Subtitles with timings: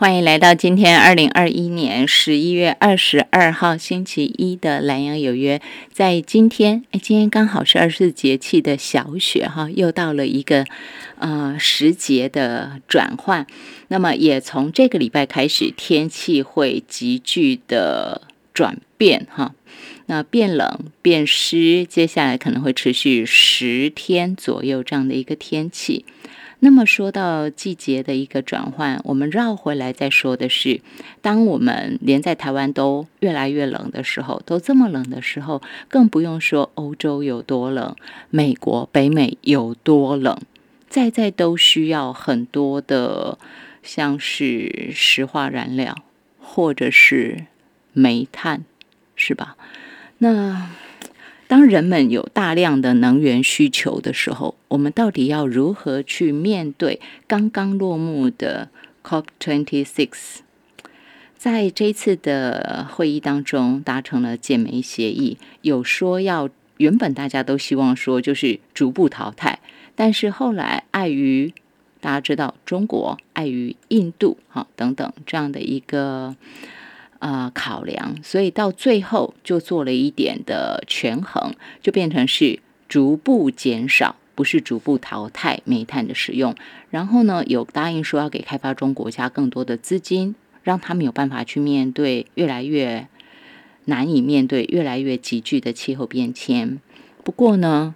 [0.00, 5.60] 欢迎来到今天二零二一年十一月二十二号星期一的南阳有约。
[5.92, 10.64] 在今天，哎，今天刚好是二十四节气的小雪哈，又到了一个
[11.18, 13.46] 呃时节的转换。
[13.88, 18.22] 那么也从这个礼拜开始，天气会急剧的
[18.54, 19.54] 转变哈。
[20.06, 26.06] 那变冷变湿，接下来可能会持续十天左右这样的一个天气。
[26.62, 30.82] 那么说到季节的一个转换，我们绕回来再说的是，
[31.22, 37.96] 当我们连在台湾都越来越冷的时候，都这么冷的时候，更不用说欧洲有多冷，
[38.28, 40.38] 美国、北美有多冷，
[40.88, 43.38] 在在都需要很多的，
[43.82, 45.96] 像是石化燃料
[46.38, 47.46] 或者是
[47.94, 48.64] 煤炭，
[49.16, 49.56] 是吧？
[50.18, 50.68] 那。
[51.50, 58.68] 当人们有大量的能源需求的时候，我们到底要如何去面对刚刚落幕的
[59.02, 60.08] COP26？
[61.36, 69.58] 在这次的会议当中达成了减煤协议，有说要原本大家都希望说就是逐步淘汰，
[69.96, 71.52] 但是后来碍于
[72.00, 76.36] 大家知道中国、碍于印度哈等等这样的一个。
[77.20, 86.54] 啊，考量，所以到最后就做了一点的权衡，就变成是逐步减少，不是逐步淘汰煤炭的使用。
[86.90, 93.06] 然后呢，有答应说要给开发中国家更多的资金，让他们有办法去面对越来越
[93.84, 96.80] 难以面对、越来越急剧的气候变迁。
[97.22, 97.94] 不过呢。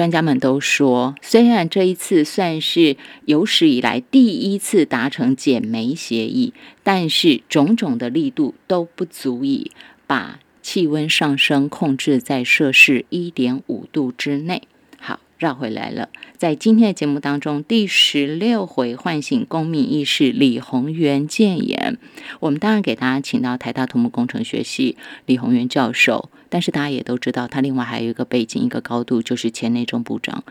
[0.00, 9.72] 专家们都说，虽然这一次算是有史以来第一次达成减煤协议，但是种种的力度都不足以
[10.06, 14.62] 把气温上升控制在摄氏一点五度之内。
[14.98, 21.98] 好绕回来了，在今天的节目当中，第十六回唤醒公民意识，李宏源建言。
[22.40, 30.44] 我们当然给大家请到台大土木工程学系李宏源教授，但是大家也都知道，他另外还有一个背景，一个高度，就是前内政部长。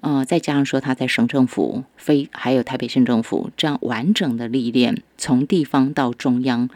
[0.00, 6.70] 呃，再加上说他在省政府、非还有台北县政府这样完整的历练，从地方到中央，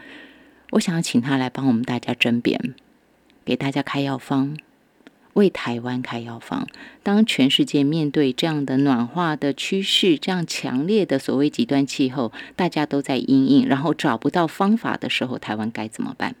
[0.71, 2.75] 我想要请他来帮我们大家争辩，
[3.45, 4.57] 给大家开药方。
[5.33, 6.67] 为台湾开药方。
[7.01, 16.35] 当全世界面对这样的暖化的趋势，这样强烈的所谓极端气候，大家都在阴影，然后找不到方法的时候，台湾该怎么办？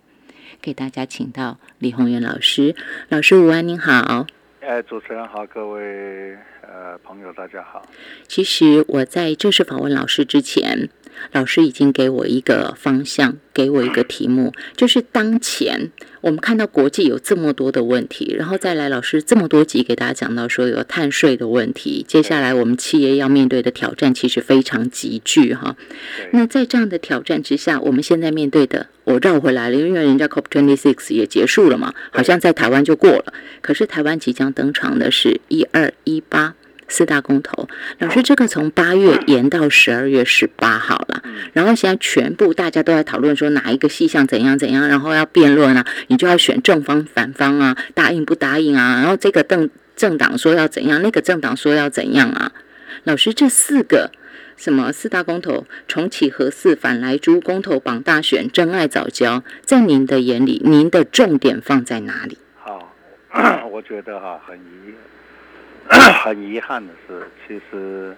[0.61, 2.75] 给大家请到李宏源老师，
[3.09, 4.27] 老师午安，您好。
[4.61, 7.87] 哎，主持人好，各位呃朋友大家好。
[8.27, 10.89] 其实我在正式访问老师之前。
[11.33, 25.77] 老师已经给我一个方向，给我一个题目，就是当前我们看到国际有这么多的问题，然后再来老师这么多集给大家讲到说有碳税的问题，接下来我们企业要面对的挑战其实非常急剧哈。
[26.31, 36.55] 那在这样的挑战之下，我们现在面对的，我绕回来了，因为人家 COP twenty six 也结束了嘛，好像在台湾就过了，可是台湾即将登场的是一二一八。
[36.89, 37.69] 四大公投，
[37.99, 41.23] 老师，这个从八月延到十二月十八号了，
[41.53, 52.51] 然后现在全部大家都在讨论说哪一个细项怎样怎样，然后要辩论啊，你就要选正方反方啊，答应不答应啊，然后这个政政党说要怎样，那个政党说要怎样啊？
[53.03, 54.11] 老师，这四个
[54.57, 62.37] 什么四大公投，重启核四反来珠公投榜大选真爱早教，在您的眼里，您的重点放在哪里？
[62.57, 62.93] 好，
[63.71, 64.93] 我觉得哈很遗。
[66.23, 68.15] 很遗憾的是，其实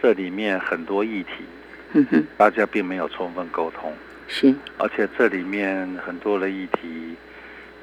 [0.00, 2.04] 这里面很多议题，
[2.36, 3.92] 大家并没有充分沟通。
[4.28, 7.16] 是，而且这里面很多的议题，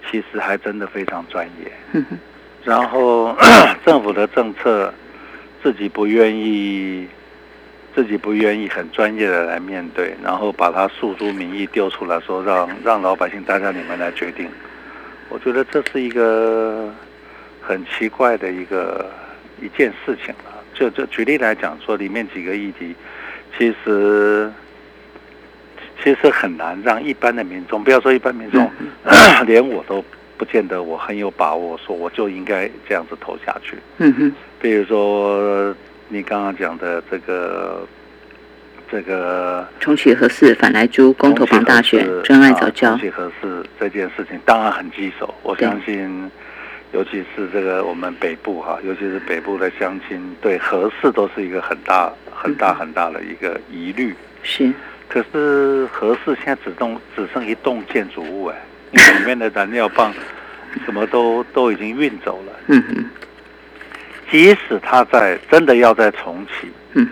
[0.09, 2.03] 其实还真的非常专业。
[2.63, 3.35] 然后
[3.85, 4.93] 政府的政策，
[5.61, 7.05] 自己不愿意，
[7.93, 14.47] 自己不愿意很专业的来面对，然后把它诉诸民意丢出来说，让让老百姓大家你们来决定。
[15.27, 16.89] 我觉得这是一个。
[17.67, 19.09] 很奇怪的一个
[19.59, 22.95] 一件事情啊，就就举例来讲说，里面几个议题，
[23.57, 24.51] 其实
[26.03, 28.69] 其实很难让一般的民众，不要说一般民众，
[29.47, 30.03] 连我都
[30.37, 33.77] 不见得我很有把握说我就应该这样子投下去。
[33.97, 35.75] 嗯哼，比如说
[36.07, 37.87] 你刚刚讲的这个
[38.91, 46.29] 这个重启合适反来租公投房大选真爱早教，重启合适这件事情当然很棘手，我相信。
[46.95, 54.15] 尤其是这个我们北部哈，尤其是北部的乡亲，对合适都是一个很大、很大、很大的一个疑虑。
[54.43, 54.71] 是，
[55.09, 58.55] 可是合适现在只栋只剩一栋建筑物哎，
[58.91, 60.13] 因为里面的燃料棒
[60.85, 62.53] 什么都都已经运走了。
[62.67, 63.09] 嗯嗯。
[64.31, 67.05] 即使它在真的要再重启，嗯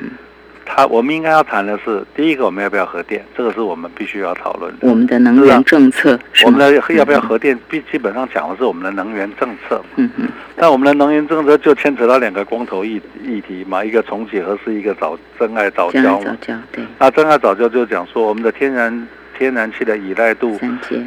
[0.66, 4.88] 谈，我们应该要谈的是，第一个我们要不要核电，这个是我们必须要讨论的。
[4.88, 9.82] 我们的能源政策，我们的要不要核电，基基本上讲的是我们的能源政策。
[9.96, 10.28] 嗯嗯。
[10.56, 16.38] 但我们的能源政策就牵扯到两个光头议议题嘛，一个重启核是一个早真爱早交嘛。
[16.72, 16.84] 对。
[17.00, 19.08] 那真爱早教就讲说，我们的天然
[19.38, 20.60] 天然气的依赖度，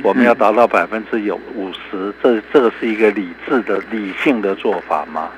[0.03, 5.31] 我们要达到百分之有五十，这这个是一个理智的、理性的做法吗？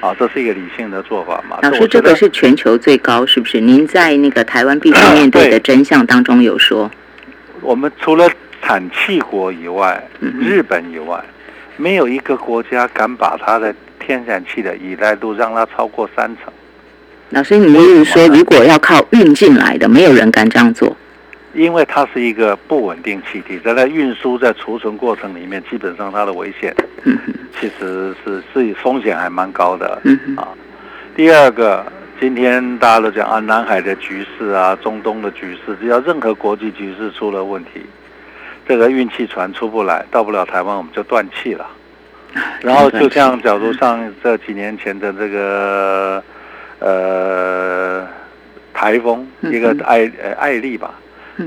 [0.00, 1.58] 啊，这是一个理性的做法嘛？
[1.62, 3.60] 老师，这个是全球最高，是不是？
[3.60, 6.90] 您在那个台湾必须面 对的真相当中有说，
[7.62, 8.30] 我们除了
[8.62, 11.18] 产气国以外，日本以外，
[11.76, 16.52] 没有一个国家敢把它的天然气的依赖度让它超过三成。
[17.30, 20.96] 老师，你的意思说，如果要靠运进来的，没有人敢这样做？
[21.56, 26.74] 因为它是一个不稳定气体，在它运输在储存过程里面，基本上它的危险，
[27.58, 29.98] 其实是是风险还蛮高的
[30.36, 30.48] 啊。
[31.16, 31.82] 第二个，
[32.20, 37.80] 今天大家都讲啊，南海的局势啊，中东的局势，只要任何国际局势出了问题，
[38.68, 41.66] 这个运气船出不来，到不了台湾，我们就断气了。
[42.60, 46.22] 然后就像假如上这几年前的这个
[46.80, 48.06] 呃
[48.74, 50.92] 台风，一个艾呃艾丽吧。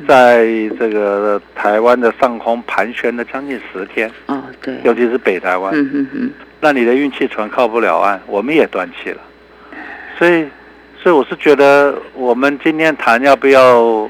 [0.08, 0.46] 在
[0.78, 6.32] 这个台湾的上空盘旋了将近十天，哦，对，尤其是北台湾，嗯嗯嗯，
[6.62, 9.22] 那你的运气船靠不了岸，我们也断气了，
[10.18, 10.48] 所以，
[11.02, 14.08] 所以我是觉得，我们今天谈要不要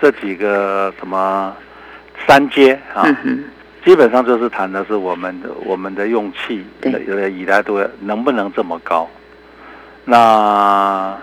[0.00, 1.54] 这几个什么
[2.26, 3.04] 三阶啊，
[3.84, 9.10] 基本上就是谈的是我们的我们的用气的以来都能不能这么高，
[10.04, 11.16] 那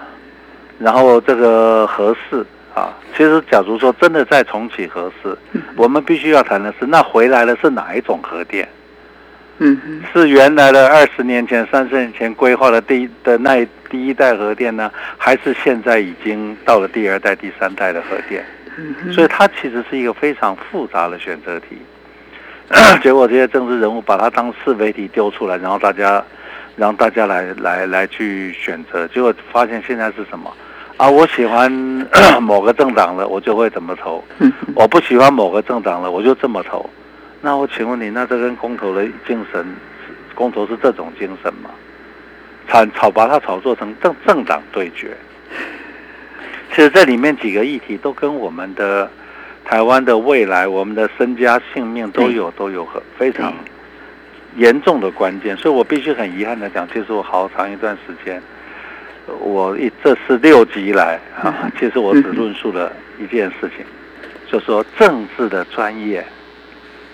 [0.77, 2.45] 然后这个合适。
[2.73, 5.37] 啊，其实假如说真的再重启核试，
[5.75, 8.67] 我们必须要谈的是，那回来的是哪一种核电？
[9.57, 18.43] 嗯，是原来的二十年前、三十年前规划的第的那第一代核电呢，还是现在已经到了第二代、第三代的核电？
[18.77, 21.77] 嗯，所以它其实是一个非常复杂的选择题。
[23.03, 26.23] 结果这些政治人物把它当是非题丢出来，然后大家
[26.77, 30.49] 让大家来来来去选择，结果发现现在是什么？
[31.01, 31.71] 啊，我喜欢
[32.39, 34.23] 某个政党了，我就会怎么投；
[34.75, 36.87] 我不喜欢某个政党了，我就这么投。
[37.41, 39.65] 那我请问你，那这跟公投的精神，
[40.35, 41.71] 公投是这种精神吗？
[42.67, 45.17] 炒炒把它炒作成政政党对决。
[46.69, 49.09] 其实这里面几个议题都跟我们的
[49.65, 53.51] 台湾的未来、我们的身家性命都有都有很非常
[54.55, 55.57] 严重的关键。
[55.57, 58.39] 所以我必须很遗憾的讲，其实我好长一段时间。
[59.27, 63.85] 我一这是六集来啊，其实我只论述了一件事情，
[64.51, 66.25] 就说政治的专业，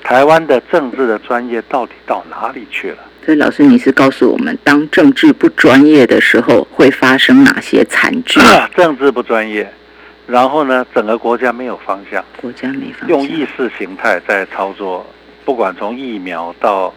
[0.03, 2.97] 台湾的政治的专业到底到哪里去了？
[3.25, 8.39] 所以老师，你是告诉我们，当政治不专业的时候，会发生哪些惨剧？
[8.73, 9.69] 政治不专业，
[10.25, 15.05] 然后呢，整个国家没有方向，国家没方向，用意识形态在操作，
[15.43, 16.93] 不管从疫苗到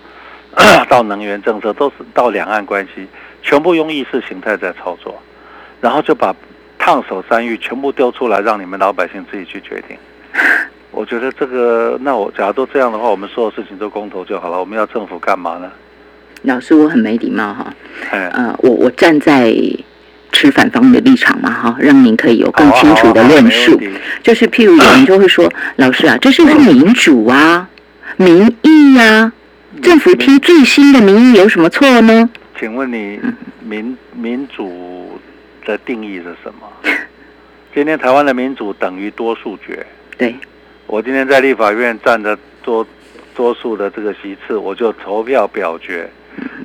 [0.89, 3.09] 到能源政策，都是到两岸关系。
[3.42, 5.20] 全部用意识形态在操作，
[5.81, 6.34] 然后就把
[6.78, 9.96] 烫手山芋全部丢出来，让你们老百姓自己去决定。
[10.92, 14.58] 我觉得这个，那我假如都这样的话，我们所有事情都公投就好了。
[14.58, 15.70] 我们要政府干嘛呢？
[16.42, 17.72] 老师，我很没礼貌哈。
[18.10, 19.54] 嗯，我我站在
[20.32, 23.81] 持反方的立场嘛哈，让您可以有更清楚的论述。
[24.22, 27.68] 就是譬如有人就会说， 老师啊，这是民主啊，
[28.16, 29.32] 民意呀，
[29.82, 32.28] 政府听最新的民意有什么错呢？
[32.61, 33.19] 请问你
[33.59, 35.19] 民民主
[35.64, 36.71] 的定义是什么？
[37.75, 39.85] 今天台湾的民主等于多数决。
[40.19, 40.35] 对，
[40.87, 42.87] 我今天在立法院站着多
[43.35, 46.07] 多数的这个席次，我就投票表决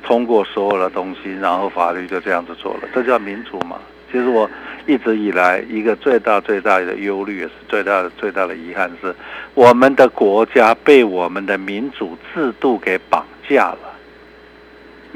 [0.04, 3.78] 通过所有的东西，然后法律就这样子做了，这叫民主嘛？
[4.12, 4.48] 其实我
[4.86, 9.14] 一直以来一个最大最大的忧虑，也是最大的最大的遗憾是，
[9.54, 13.85] 我们的国家被我们的民主制度给绑架了。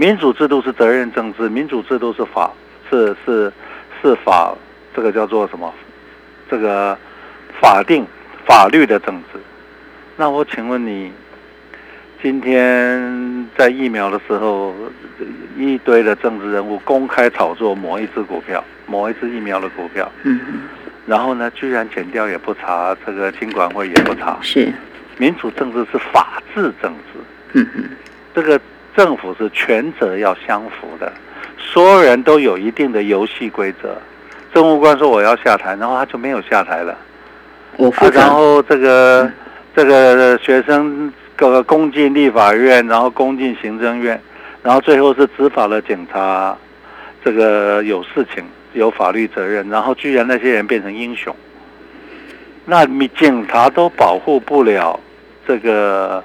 [0.01, 2.51] 民主制度是责任政治，民主制度是法，
[2.89, 3.53] 是是
[4.01, 4.57] 是法，
[4.97, 5.71] 这个叫做什么？
[6.51, 6.97] 这个
[7.61, 8.07] 法定
[8.47, 9.39] 法律的政治。
[10.17, 11.13] 那我请问你，
[12.23, 14.75] 今天在疫苗的时候，
[15.59, 20.41] 一堆的政治人物公开炒作某一只股票，某一只疫苗的股票，嗯
[21.05, 24.73] 然后呢，居然减掉也不查，这个经管会也不查，是
[25.19, 27.21] 民主政治是法治政治，
[27.53, 27.85] 嗯哼，
[28.35, 28.59] 这个。
[28.97, 31.13] 政府是权责要相符的，
[31.59, 33.97] 所有人都有一定的游戏规则。
[34.53, 36.97] 政务官说我要下台，然后他就没有下台了。
[37.77, 39.31] 我然后这个
[39.75, 44.21] 这个学生各个攻进立法院，然后攻进行政院，
[44.63, 46.57] 然后最后是执法的警察，
[47.25, 51.35] 这个有事情有法律责任，然后居然那些人变成英雄，
[52.65, 54.99] 那你警察都保护不了
[55.47, 56.23] 这个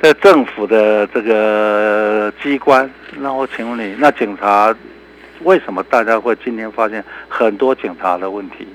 [0.00, 2.88] 在政府的这个机关，
[3.18, 4.72] 那我请问你，那警察
[5.42, 8.66] 为什么大家会今天发现很多警察的问题？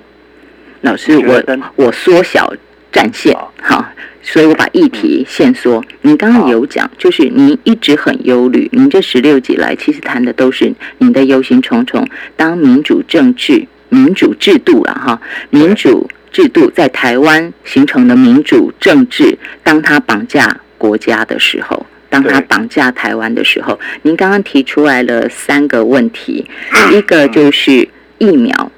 [0.82, 1.42] 老师，我
[1.78, 2.54] 我缩小
[2.92, 3.86] 战线，好，
[4.22, 5.82] 所以我把议题线缩。
[6.02, 12.06] 您刚刚有讲，就是您一直很忧虑，您这十六集来其实谈的都是您的忧心忡忡。
[12.36, 26.46] 当民主政治、民主制度了哈，民主制度在台湾形成的民主政治，当它绑架国家的时候，当他绑架台湾的时候，您刚刚提出来了三个问题，
[26.92, 27.88] 一个就是
[28.18, 28.70] 疫苗。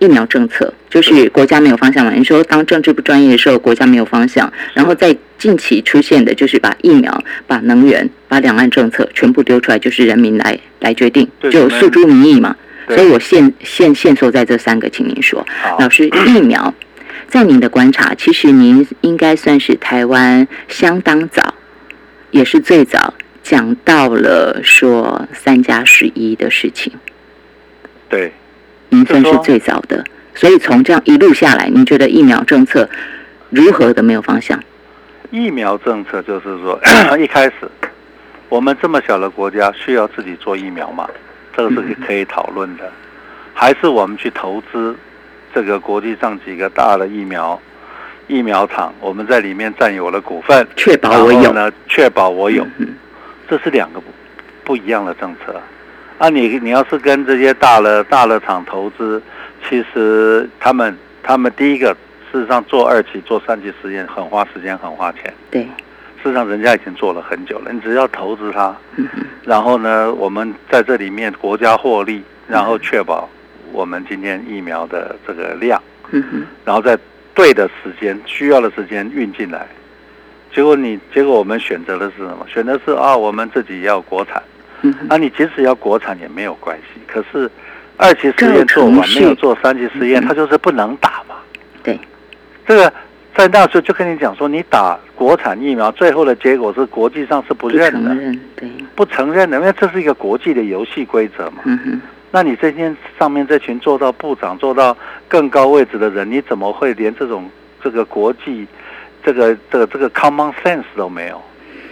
[0.00, 2.12] 疫苗政策就是国家没有方向嘛？
[2.12, 12.54] 你说当政治不专业的时候，国家没有方向，然后在近期出现的就是把疫苗、把能源、把两岸政策全部丢出来，就是人民来来决定，就诉诸民意嘛。
[12.88, 15.46] 所以我现现线索在这三个，请您说，
[15.78, 16.74] 老师，疫苗
[17.34, 21.54] 在您的观察，其实您应该算是台湾相当早，
[22.30, 23.12] 也是最早
[23.42, 26.92] 讲到了说三加十一的事情。
[28.08, 28.32] 对。
[28.90, 32.88] 您算是最早的，所以从这样一路下来，您觉得疫苗政策
[33.50, 34.62] 如何的没有方向？
[35.32, 36.78] 疫苗政策就是说，
[37.18, 37.68] 一开始
[38.48, 41.10] 我们这么小的国家需要自己做疫苗吗？
[41.56, 42.92] 这个是可以讨论的，
[43.52, 44.94] 还是我们去投资
[45.54, 47.60] 这个国际上几个大的疫苗
[48.26, 51.70] 疫苗厂，我们在里面占有了股份，确保我有呢？
[51.88, 52.66] 确保我有，
[53.48, 54.06] 这是两个不
[54.64, 55.54] 不一样的政策。
[56.18, 59.22] 啊，你你要是跟这些大的大的厂投资，
[59.68, 61.94] 其实他们他们第一个
[62.32, 65.32] 事实上做二期、做三期实验很花时间、很花钱。
[65.50, 65.62] 对，
[66.22, 68.74] 事实上人家已经做了很久了，你只要投资它，
[69.44, 73.28] 然后呢，我们在这里面国家获利，然后确保
[73.74, 75.82] 我们今天疫苗的这个量，
[76.64, 76.96] 然后在
[77.34, 79.66] 对的时间、需要的时间运进来。
[80.54, 82.46] 结果你结果我们选择的是什么？
[82.48, 84.40] 选择是啊，我们自己要国产。
[85.08, 87.00] 啊，你即使要国产也没有关系。
[87.08, 87.50] 可是
[87.96, 91.34] 二期实验做完没有做三期实验，它就是不能打嘛。
[91.82, 91.98] 对，
[92.64, 92.92] 这个
[93.34, 98.14] 在那时候就跟你讲说，你打国产疫苗，最后的结果是国际上是不认的，
[98.54, 101.62] 对，不承认的，因为这是一个国际的游戏规则嘛。
[102.34, 104.96] 那你这些上面这群做到部长、做到
[105.28, 107.48] 更高位置的人，你怎么会连这种
[107.80, 108.66] 这个国际
[109.22, 111.40] 这个这个这个 common sense 都没有？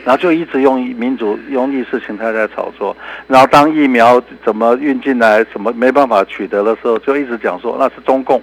[0.05, 2.97] 然后就一直用民主、用意识形态在炒作，
[3.29, 8.43] 然后当疫苗怎么运进来，怎么没办法取得的时候，就一直讲说那是中共，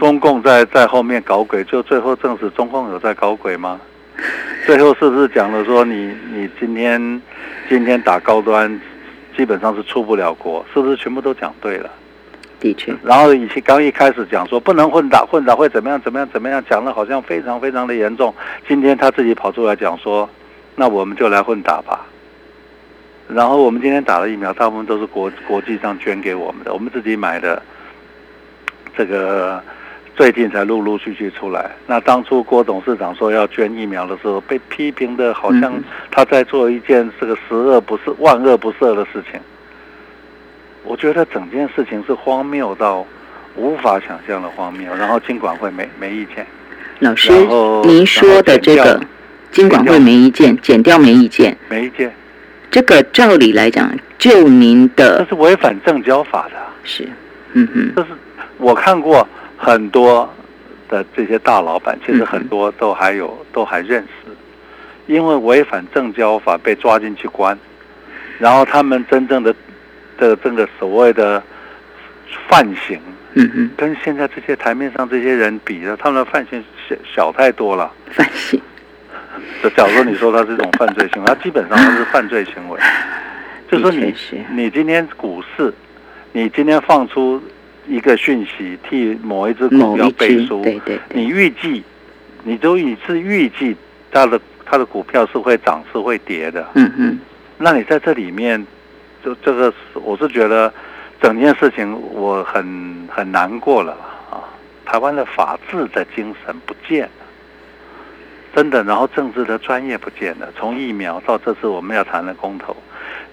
[0.00, 3.80] 中共在在后面搞鬼，就最后证实中共有在搞鬼吗？
[4.66, 7.22] 最后是不是讲了说你你今天
[7.68, 8.80] 今天打高端，
[9.36, 11.90] 基本上是出不了国，是不是全部都讲对了？
[12.60, 12.94] 的确。
[13.02, 18.34] 然后以前刚一开始讲说不能混打，混打会怎么样怎么样怎么样，讲的好像非常非常的严重。
[18.66, 20.28] 今天他自己跑出来讲说。
[20.76, 22.04] 那我们就来混打吧。
[23.28, 27.62] 然后我们今天打的疫苗，大部分都是国国际上捐给我们的，我们自己买的。
[28.96, 29.62] 这个
[30.16, 31.70] 最近才陆陆续续出来。
[31.86, 35.72] 那当初郭董事长说要捐疫苗的时候，被批评的好像
[36.10, 39.40] 他在做一件这个十恶不赦、万恶不赦的事情。
[40.82, 43.06] 我觉得整件事情是荒谬到
[43.56, 44.94] 无法想象的荒谬。
[44.94, 46.46] 然后经管会没没意见。
[47.00, 47.32] 老师，
[47.84, 49.00] 您说的这个。
[49.50, 52.12] 金管会没意见，减掉没意见，没意见。
[52.72, 57.08] 这个照理来讲，就您的这是违反证交法的，是，
[57.52, 57.92] 嗯哼。
[57.94, 58.08] 这是
[58.56, 60.28] 我看过很多
[60.88, 64.30] 的这些大老板，其实很多都还有都还认识，
[65.06, 67.58] 因为违反证交法被抓进去关，
[68.38, 69.54] 然后他们真正的
[70.18, 71.42] 的这个所谓的
[72.48, 73.00] 犯行，
[73.34, 78.60] 嗯嗯，跟现在这些台面上这些人比的，他们的犯行小小太多了，犯行。
[79.62, 82.78] 就假如你说他是一种犯罪行为， 他基本上都是犯罪行为。
[83.70, 84.14] 就说你
[84.52, 85.72] 你今天股市，
[86.32, 87.42] 你今天放出
[87.86, 91.82] 一个讯息，替某一只股票背书，对对，你预计，
[92.42, 93.76] 你都已是预计
[94.10, 96.66] 它的它的股票是会涨是会跌的。
[96.74, 97.18] 嗯嗯，
[97.58, 98.64] 那你在这里面，
[99.24, 100.72] 就这个我是觉得
[101.20, 103.92] 整件事情我很很难过了
[104.30, 104.42] 啊！
[104.84, 107.10] 台湾的法治的精神不见了。
[108.54, 110.48] 真的，然后政治的专业不见了。
[110.56, 112.76] 从疫苗到这次我们要谈的公投，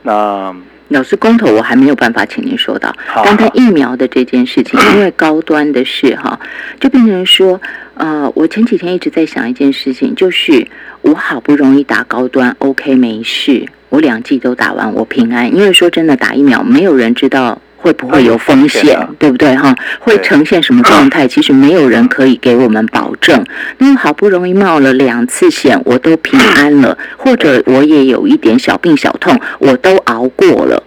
[0.01, 0.55] 那
[0.91, 2.93] 老师公投我还没有办法请您说到。
[3.23, 6.39] 刚才疫苗的这件事情， 因为高端的事哈，
[6.79, 7.59] 就变成说，
[7.95, 10.67] 呃，我前几天一直在想一件事情，就是
[11.01, 15.53] 我好不容易打高端，OK 没事，我两剂都打完，我平安。
[15.55, 17.61] 因为说真的，打疫苗没有人知道。
[17.81, 19.75] 会不会有风险，对不对哈？
[19.99, 21.27] 会呈现什么状态？
[21.27, 23.43] 其实没有人可以给我们保证。
[23.79, 30.81] 那好不容易冒了两次险，我都平安了，或者我也有一点小病小痛，我都熬过了。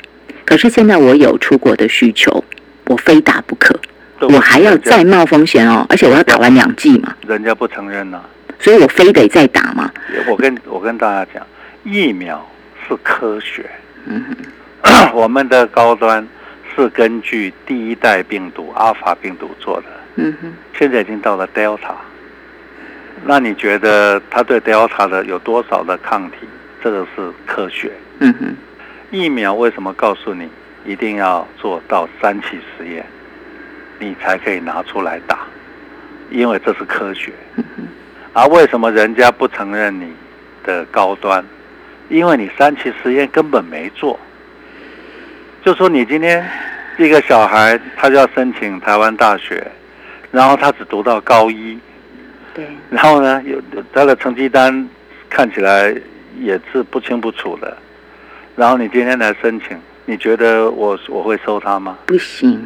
[0.44, 2.44] 可是现在我有出国的需求，
[2.86, 3.74] 我非打不可，
[4.20, 7.12] 我还要再冒风险哦，而且我要打完两剂嘛。
[7.26, 8.20] 人家不承认呢，
[8.60, 9.90] 所以我非得再打嘛。
[10.28, 11.44] 我跟我跟大家讲，
[11.82, 12.46] 疫苗
[12.86, 13.68] 是科学，
[14.06, 14.24] 嗯，
[15.12, 16.24] 我们的高端。
[16.76, 21.94] 是根据第一代病毒阿尔法病毒做的，嗯哼，现在已经到了 Delta，
[23.24, 26.36] 那你觉得它对 Delta 的有多少的抗体？
[26.82, 28.54] 这个是科学，嗯哼。
[29.10, 30.48] 疫苗为什么告诉你
[30.84, 33.06] 一定要做到三期实验，
[33.98, 35.46] 你才可以拿出来打？
[36.30, 37.86] 因为这是科学，嗯哼。
[38.32, 40.12] 而为什么人家不承认你
[40.64, 41.44] 的高端？
[42.08, 44.18] 因为你三期实验根本没做。
[45.64, 46.46] 就说你今天
[46.98, 49.66] 一个小孩，他就要申请台湾大学，
[50.30, 51.78] 然后他只读到高一，
[52.52, 53.58] 对，然后呢，有
[53.94, 54.86] 他的成绩单
[55.30, 55.94] 看起来
[56.38, 57.74] 也是不清不楚的，
[58.54, 61.96] 然后你今天来申请，你觉得我我会收他吗？
[62.04, 62.62] 不行，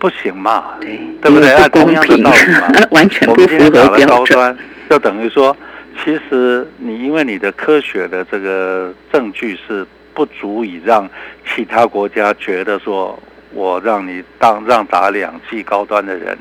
[0.00, 1.52] 不行嘛，对，对不对？
[1.52, 4.58] 按同样的道理嘛， 完全不符合标准，
[4.90, 5.56] 就等于说，
[6.04, 9.86] 其实你因为你的科学的这个证据是。
[10.14, 11.08] 不足以让
[11.46, 13.18] 其他国家觉得说，
[13.52, 16.36] 我让你当让打两剂高端的人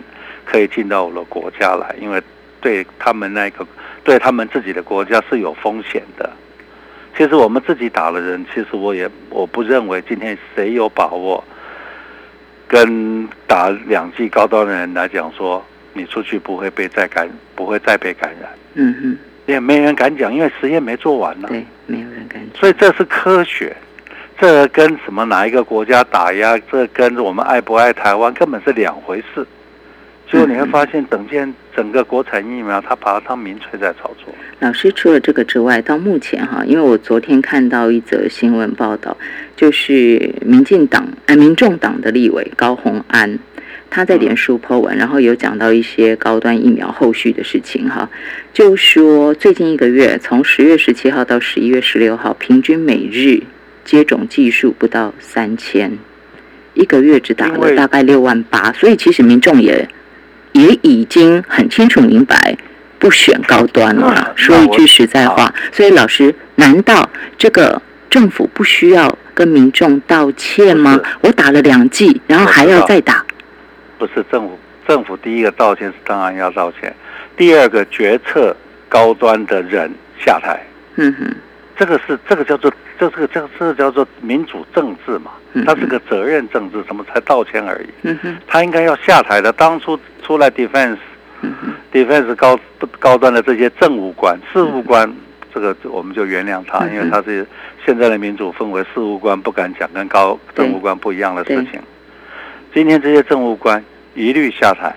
[0.46, 2.22] 可以进到我的国家来，因为
[2.60, 3.66] 对他们那个
[4.04, 6.30] 对他们自己的国家是有风险的。
[7.18, 11.44] 其实我们自己打的人，其实我也我不认为今天谁有把握
[12.68, 15.64] 跟打两剂高端的人来讲说，
[15.94, 18.50] 你出去不会被再感不会再被感染。
[18.76, 19.18] 嗯哼。
[19.52, 21.48] 也没人敢讲，因为实验没做完呢。
[21.50, 22.42] 对，没有人敢。
[22.56, 23.76] 所以这是科学，
[24.40, 29.46] 这跟什么哪一个国家打压，这跟我们爱不爱台湾根本是两回事。
[30.32, 34.34] 结果你会发现，等件整个国产疫苗，他把它当民粹在炒作。
[34.60, 39.18] 老师，除了这个之外，到目前哈，因为我昨天看到一则新闻报道，
[39.58, 43.38] 就是民进党哎，民众党的立委高鸿安。
[43.92, 48.10] 他在脸书 po 文，然后有讲到一些高端疫苗后续的事情哈，
[48.54, 53.44] 就说最近一个月，从十月十七号到十一月十六号，平均每日
[53.84, 55.92] 接种技术不到三千，
[56.74, 59.86] 一个月只打了大概六万八，所以其实民众也
[60.54, 62.58] 也已经很清楚明白
[62.98, 64.32] 不选高端了。
[64.38, 70.98] 说一句实在话，所以老师，难道这个政府不需要跟民众道歉吗？
[71.20, 73.26] 我打了两剂，然后还要再打。
[74.02, 76.92] 不是政府，政府第一个道歉是当然要道歉，
[77.38, 78.56] 第二个决策
[78.90, 80.60] 高端的人下台。
[80.96, 81.36] 嗯哼，
[81.78, 85.34] 这个是这个叫做这这个叫这个叫做民主政治嘛，
[85.68, 87.90] 它是个责任政治，怎么才道歉而已？
[88.02, 89.54] 嗯哼，他应该要下台的。
[89.54, 92.60] 当初出来 defense，defense 高
[92.98, 95.14] 高端的这些政务官、事务官，
[95.54, 97.46] 这个我们就原谅他，因为他是
[97.86, 101.80] 现在的民主氛围，事务官不敢讲跟高政务官不一样的事情。
[102.74, 103.84] 今天这些政务官
[104.16, 104.96] 一律下台，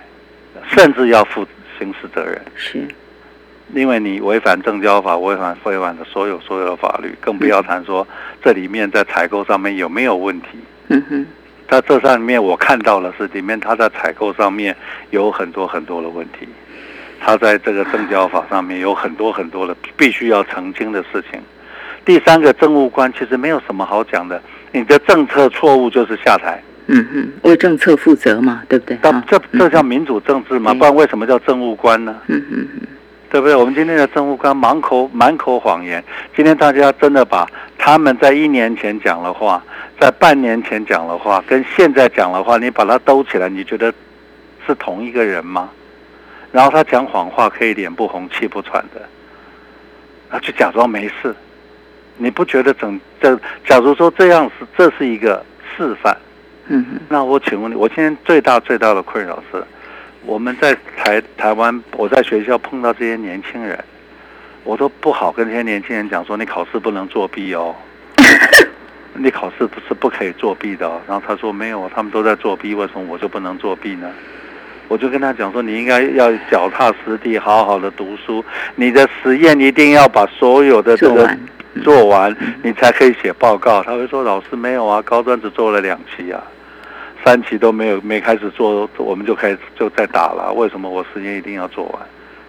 [0.68, 1.44] 甚至要负
[1.78, 2.40] 刑事责任。
[2.54, 2.86] 是，
[3.74, 8.06] 因为你违反证交法，违反违反的所有所有的法律，更不要谈说
[8.42, 10.48] 这里面在采购上面有没有问题。
[10.88, 11.26] 嗯哼，
[11.68, 14.76] 在这上面我看到了是里面他在采购上面
[15.10, 16.46] 有很多很多的问题，
[17.20, 21.40] 他在这个政交法上面有很多很多的必须要澄清的事情。
[22.04, 26.62] 第三个政务官其实没有什么好讲的，你的政策错误就是下台。
[26.86, 28.98] 嗯哼，为政策负责嘛，对不对？
[29.26, 30.74] 这这叫民主政治嘛？
[30.74, 32.14] 不然为什么叫政务官呢？
[32.26, 32.88] 嗯哼哼，
[33.30, 33.56] 对不对？
[33.56, 36.04] 我们今天的政务官满口满口谎言。
[36.36, 39.64] 今天大家真的把他们在一年前讲的话，
[39.98, 43.90] 在半年前讲的话，跟现在讲的话，你把它兜起来，你觉得
[44.66, 45.70] 是同一个人吗？
[46.52, 49.00] 然后他讲谎话可以脸不红气不喘的，
[50.30, 51.34] 他就假装没事。
[52.18, 53.34] 你不觉得整这？
[53.66, 55.42] 假如说这样是这是一个
[55.74, 56.14] 示范。
[57.08, 59.62] 那我请问你，我今天最大最大的困扰是，
[60.24, 63.78] 我们在台台湾，我在学校碰到这些年轻人，
[64.64, 67.74] 我都不好跟这些年轻人讲说，你考试不能作弊哦，
[69.14, 70.90] 你考试不是不可以作弊的。
[71.06, 74.10] 然后他说没有，他们都在作弊，为什么我就不能作弊呢？
[74.88, 81.28] 我就跟他讲说，你应该要脚踏实地，好好的读书，你的实验一定要把所有的这个
[81.82, 83.82] 做完，你才可以写报告。
[83.82, 86.42] 他会说老师没有啊，高端只做了两期啊。
[87.24, 90.52] 三期都没有没开始做，我们就开始就在打了。
[90.52, 92.02] 为什么我时间一定要做完？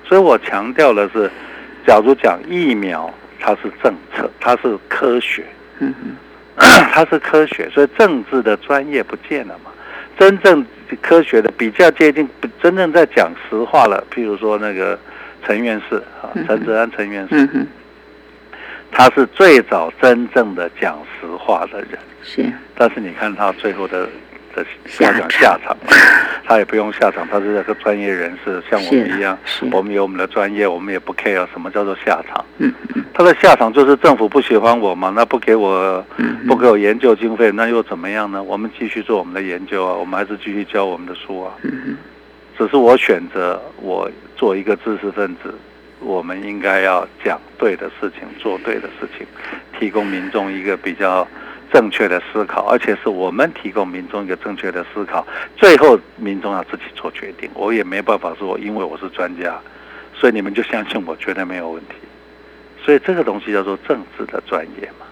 [0.03, 1.31] 所以我强调的是，
[1.88, 3.09] 假如讲疫苗，
[3.39, 5.45] 它是政策，它是科学，
[5.79, 5.93] 嗯
[6.57, 9.71] 它是科学，所以政治的专业不见了嘛。
[10.19, 10.65] 真正
[11.01, 12.27] 科学的比较接近，
[12.61, 14.03] 真正在讲实话了。
[14.13, 14.99] 譬如说那个
[15.45, 17.65] 陈院士啊，陈泽安陈院士，
[18.91, 21.97] 他是最早真正的讲实话的人。
[22.21, 24.09] 是，但是你看他最后的。
[25.00, 25.76] 要讲下场，
[26.46, 29.38] 他也不用下场，他是个专业人士，像我们一样，
[29.72, 32.46] 我们有我们的专业，我们也不 care 什么叫做下场。
[32.58, 32.74] 嗯
[33.18, 36.06] 他的下场就是政府不喜欢我嘛，那不给我，
[36.46, 38.44] 不给我研究经费，那又怎么样呢？
[38.44, 41.54] 我们继续做我们的研究啊，我们还是继续教我们的书啊。
[41.63, 41.98] 嗯
[42.58, 45.54] 只是我选择我做一个知识分子，
[46.00, 49.26] 我们应该要讲对的事情，做对的事情，
[49.80, 51.28] 提供民众一个比较。
[51.71, 55.25] 正确的思考，而且是我们提供民众一个正确的思考，
[55.58, 57.49] 最后民众要自己做决定。
[57.54, 59.60] 我也没办法说，因为我是专家，
[60.13, 61.95] 所以你们就相信我，绝对没有问题。
[62.84, 65.06] 所以这个东西叫做政治的专业嘛。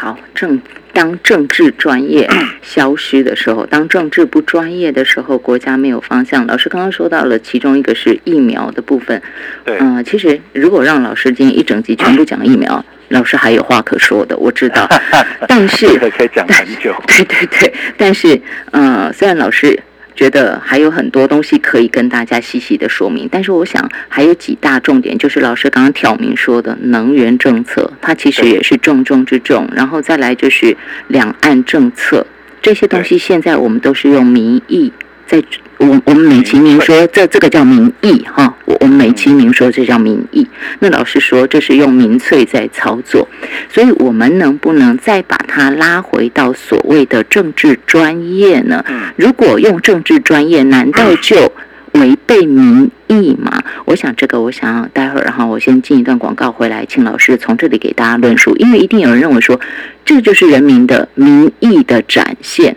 [0.00, 0.58] 好，政
[0.94, 2.26] 当政治专业
[2.62, 6.46] 消失的时候，当政治不专业的时候，国家没有方向。
[6.46, 9.20] 老师刚刚说到了，其中一个是疫苗的部分。
[9.62, 12.82] 对，嗯，其实如果让老师今天一整集全部讲疫苗。
[13.10, 14.88] 老师还有话可说的，我知道，
[15.48, 16.94] 但是可以讲很久。
[17.08, 19.76] 对对对，但是，呃，虽然老师
[20.20, 29.66] 觉得还有很多东西可以跟大家细细的说明，但是我想还有几大重点，就是老师刚刚挑明说的能源政策，它其实也是重中之重。
[29.74, 30.76] 然后再来就是
[31.08, 32.26] 两岸政策，
[32.62, 34.92] 这些东西现在我们都是用民意
[35.26, 35.42] 在。
[35.78, 40.46] 我我们美其名说这这个叫民意哈，我我们美其名说这叫民意。
[40.80, 43.26] 那老师说这是用民粹在操作，
[43.70, 48.84] 所以我们能不能再把它拉回到所谓的政治专业呢？
[49.16, 51.50] 如果用政治专业，难道就
[51.92, 53.62] 违背民意吗？
[53.84, 59.60] 我想这个，我想要待会儿哈，我先进一段广告回来，请老师从这里给大家论述，因为一定有人认为说
[60.04, 62.76] 这就是人民的民意的展现。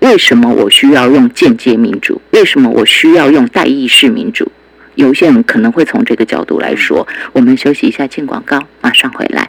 [0.00, 2.20] 为什么我需要用间接民主？
[2.30, 4.50] 为什么我需要用代议式民主？
[4.94, 7.06] 有些人可能会从这个角度来说。
[7.32, 9.48] 我们休息一下，进广告，马上回来。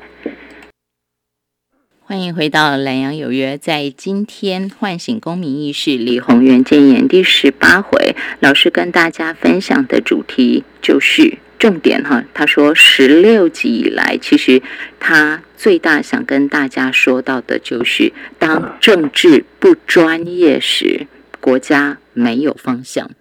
[2.10, 11.38] 欢迎回到《南阳有约》，在今天唤醒公民意识，李宏源建言第十八回，老师跟大家分享的主题就是。
[11.60, 14.60] 重点哈，他说十六集以来，其实
[15.00, 21.06] 他最大想跟大家说到的就是，当政治不专业时，
[21.40, 23.12] 国家没有方向。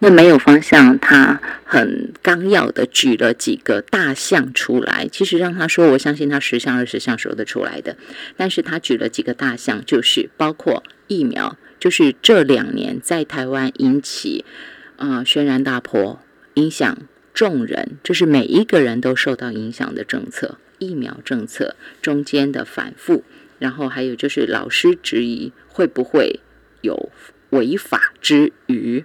[0.00, 5.08] 那没有方向，他很纲要的举了几个大项出来。
[5.12, 7.96] 其实让他说，我相信他十项二十项说得出来的。
[8.36, 14.44] 但是他举了几个大项，就是包括疫苗，就是这两年在台湾引起
[14.96, 16.20] 啊轩然大波，
[16.54, 16.98] 影响。
[17.32, 23.22] 众人就是每一个人都受到影响的政策，疫苗政策中间的反复，
[23.58, 26.40] 然后还有就是老师质疑会不会
[26.82, 27.10] 有
[27.50, 29.04] 违法之余，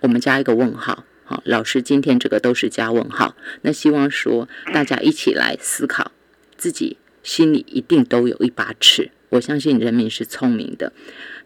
[0.00, 1.04] 我们加一个问号。
[1.24, 3.36] 好，老师今天这个都是加问号。
[3.62, 6.10] 那希望说大家一起来思考，
[6.56, 9.10] 自己心里一定都有一把尺。
[9.28, 10.92] 我相信人民是聪明的。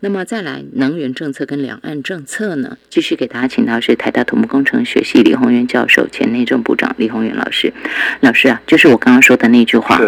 [0.01, 2.79] 那么再来，能源政策跟两岸政策呢？
[2.89, 7.75] 继续给大家请到是台大土木工程学系李宏源教授、前内政部长李宏源老师。
[8.21, 10.01] 老师啊，就是我刚刚说的那句话，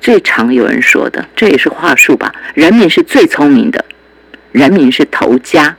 [0.00, 2.34] 最常有人说的，这也是话术吧？
[2.54, 3.84] 人民是最聪明的，
[4.50, 5.76] 人民是头家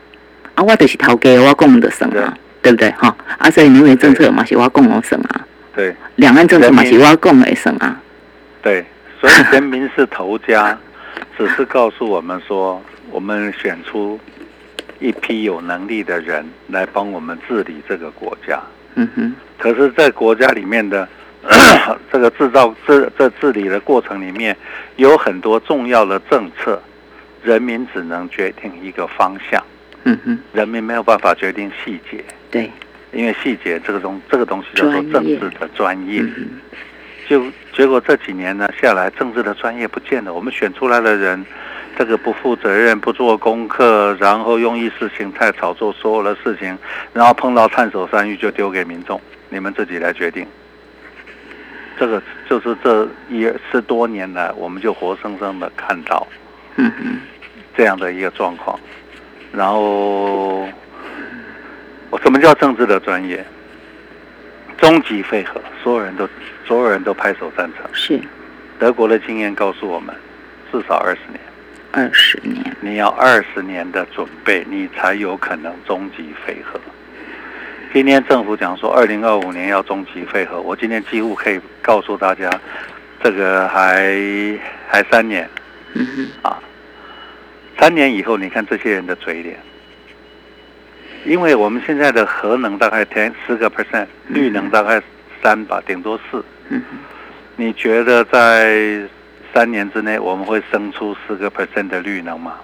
[0.56, 0.64] 啊！
[0.64, 2.90] 我就是头家，我供的省啊，对不对？
[2.92, 8.00] 哈啊，所以能源政策嘛是我供的省啊，对，两岸政策嘛是我供的省啊，
[8.62, 8.86] 对，
[9.20, 10.78] 所以人民是头家，
[11.38, 12.82] 只是告诉我们说。
[13.12, 14.20] 我们选出
[15.00, 18.60] 一批有能力的人来帮我们治理这个国家。
[18.96, 19.36] 嗯哼。
[19.60, 21.08] 可是，在国家里面的
[22.12, 24.58] 这个制造、治这治理的过程里面，
[24.96, 26.82] 有很多重要的政策，
[27.44, 29.64] 人民只能决定一个方向。
[30.04, 30.40] 嗯哼。
[30.54, 32.24] 人民没有办法决定细节。
[32.50, 32.70] 对。
[33.12, 36.24] 因为细节这个东这个东西叫做政治的专业。
[37.28, 40.34] 就结果这几年呢下来，政治的专业不见了。
[40.34, 41.46] 我们选出来的人。
[41.96, 46.76] 这个不负责任，不做功课，然后用意识形态炒作所有的事情，
[47.14, 50.44] 然后碰到探手山芋就丢给民众，你们自己来决定。
[52.00, 56.28] 这个就是这一十多年来，我们就活生生的看到，
[56.78, 57.20] 嗯嗯，
[57.78, 58.80] 这样的一个状况。
[59.56, 60.68] 然后，
[62.10, 63.46] 我什么叫政治的专业？
[64.78, 66.28] 终极废核，所有人都
[66.66, 67.86] 所有人都拍手赞成。
[67.94, 68.20] 是，
[68.80, 70.14] 德国的经验告诉我们，
[70.72, 71.40] 至少二十年。
[71.92, 76.82] 二十年，你要二十年的准备，你才有可能终极废核。
[77.94, 82.50] 今天政府讲说二零二五年要终极废核，我今天几乎可以告诉大家，
[83.24, 84.12] 这个还
[84.88, 85.48] 还三年，
[85.94, 86.58] 嗯啊，
[87.80, 89.58] 三年以后，你看这些人的嘴脸，
[91.26, 95.02] 因为我们现在的核能大概填十个 percent，绿能大概
[95.42, 96.44] 三吧，顶多四。
[96.70, 96.82] 嗯
[97.56, 99.00] 你觉得在
[99.54, 102.56] 三年之内我们会生出四个 percent 的绿能吗？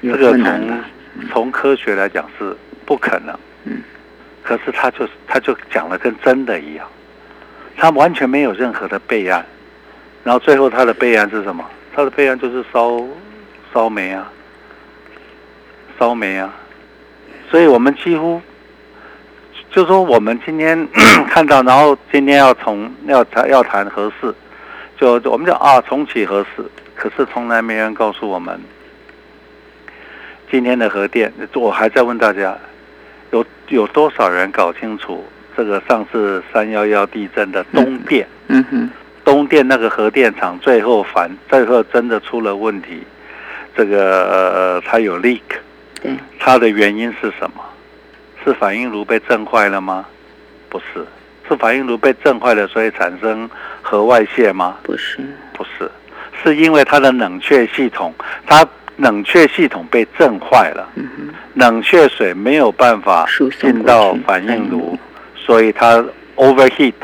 [0.00, 0.80] 这个从
[1.30, 3.36] 从科学来讲是不可能。
[3.64, 3.82] 嗯。
[4.42, 6.86] 可是他就他就讲的跟真的一样，
[7.76, 9.44] 他完全没有任何的备案，
[10.24, 11.64] 然后最后他的备案是什么？
[11.94, 13.04] 他的备案就是烧
[13.72, 14.30] 烧煤啊，
[15.98, 16.52] 烧煤啊，
[17.50, 18.40] 所以我们几乎
[19.70, 20.86] 就说我们今天
[21.28, 24.34] 看到，然后今天要从要谈要谈核四，
[24.98, 28.60] 就我们讲啊重启核四，可是从来没人告诉我们
[30.50, 32.56] 今天的核电，我还在问大家，
[33.30, 35.24] 有有多少人搞清楚
[35.56, 38.28] 这个上次三幺幺地震的东电？
[38.48, 38.90] 嗯哼，
[39.24, 43.02] 东电那个核电厂最后反最后真的出了问题，
[43.76, 45.40] 这个呃它有 leak，
[46.02, 47.62] 对，它的原因是什么？
[48.44, 50.04] 是反应炉被震坏了吗？
[50.68, 51.06] 不是，
[51.48, 53.48] 是反应炉被震坏了，所以产生
[53.80, 54.76] 核外泄吗？
[54.82, 55.18] 不是，
[55.52, 55.90] 不是，
[56.42, 58.12] 是因为它的冷却系统，
[58.46, 63.26] 它冷却系统被震坏了，嗯哼，冷却水没有办法
[63.60, 64.98] 进到反应炉炉，
[65.36, 66.04] 所以它
[66.36, 66.94] overheat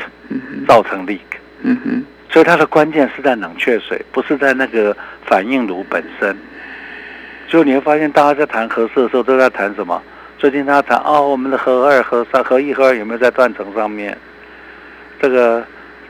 [0.66, 1.20] 造成 leak。
[1.62, 6.36] 嗯哼，所以它的关键是在冷却水，不是在那个反应炉本身。
[7.48, 10.00] 就你会发现，大家在谈核四的时候都在谈什么？
[10.36, 14.16] 最近他谈哦，我们的核二、核三、核一、核二有没有在断层上面？
[15.20, 15.64] 这个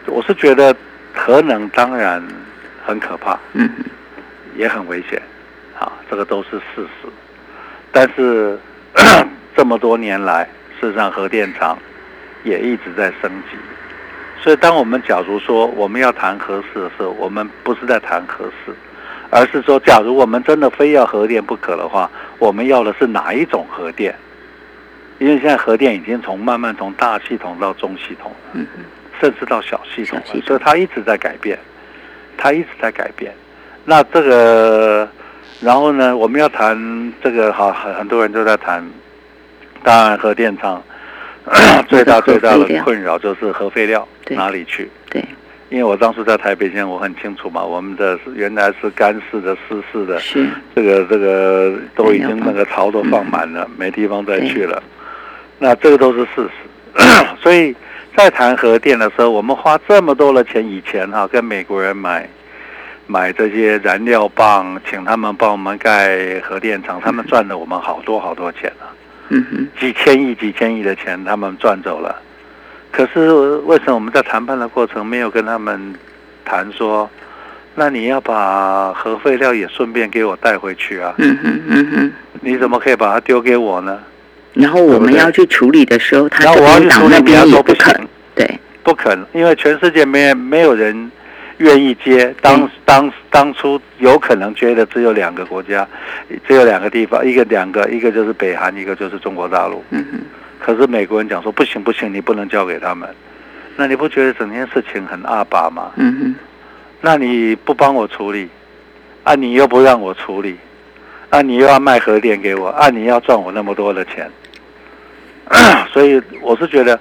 [0.07, 0.74] 我是觉得
[1.14, 2.22] 核能当然
[2.85, 3.85] 很可怕，嗯哼，
[4.57, 5.22] 也很危险，
[5.79, 7.09] 啊，这个都是事实。
[7.92, 8.59] 但是
[9.57, 10.44] 这么多年来，
[10.81, 11.79] 事实上核电厂
[12.42, 13.57] 也一直在升级。
[14.42, 18.74] 所以，当我们假如说我们要谈核四的时候，我们不是在谈核四，
[19.31, 24.14] 而是说，假如我们真的非要核电不可的话，我们要的是哪一种核电？
[25.19, 28.67] 因为现在核电已经从慢慢从大系统到中系统，嗯，
[29.21, 31.59] 甚至到小系统所以它一直在改变，
[32.37, 33.33] 它一直在改变。
[33.85, 35.09] 那这个，
[35.61, 38.88] 然后呢，我们要谈这个，好，很很多人都在谈，
[39.83, 40.81] 当然核电厂
[41.88, 44.88] 最大最大的困扰就是核废料对哪里去？
[45.11, 45.25] 对，
[45.71, 54.83] 因为我当时在台北县，我很清楚嘛，我们的原来是干式的、湿式的，是，这个这个都已经那个槽都放满了，没地方再去了。
[55.59, 56.49] 那这个都是事
[56.97, 57.03] 实，
[57.43, 57.75] 所以
[58.17, 62.27] 在谈核电的时候，我们花这么多的钱，以前哈、跟美国人买
[63.07, 68.89] 买这些燃料棒，请他们帮我们盖核电厂，他们赚了我们好多好多钱啊，
[69.29, 72.23] 嗯哼，几千亿、几千亿的钱他们赚走了。
[72.90, 73.31] 可是
[73.66, 75.94] 为什么我们在谈判的过程没有跟他们
[76.44, 77.09] 谈说，
[77.74, 81.14] 那你要把核废料也顺便给我带回去啊？
[81.18, 82.12] 嗯哼，嗯哼。
[82.40, 83.98] 你怎么可以把它丢给我呢？
[84.55, 91.11] 然后我们要去处理的时候，他然后这边党我要去处理，那边也说不行肯，，对，不肯，因为全世界没没有人
[91.59, 92.35] 愿意接。
[92.40, 95.87] 当嗯当当初有可能接的只有两个国家，
[96.46, 99.85] 只有两个地方，一个两个，一个就是北韩，一个就是中国大陆。
[99.90, 100.20] 嗯哼，
[100.59, 103.09] 可是美国人讲说不行不行，你不能交给他们。
[103.77, 105.92] 那你不觉得整件事情很阿爸吗？
[105.97, 106.35] 嗯哼，
[107.01, 108.49] 那你不帮我处理，
[109.23, 110.57] 啊，你又不让我处理，
[111.31, 114.29] 啊，你又要卖核电给我，啊，你要赚我那么多的钱，
[115.92, 116.99] 所以我是觉得，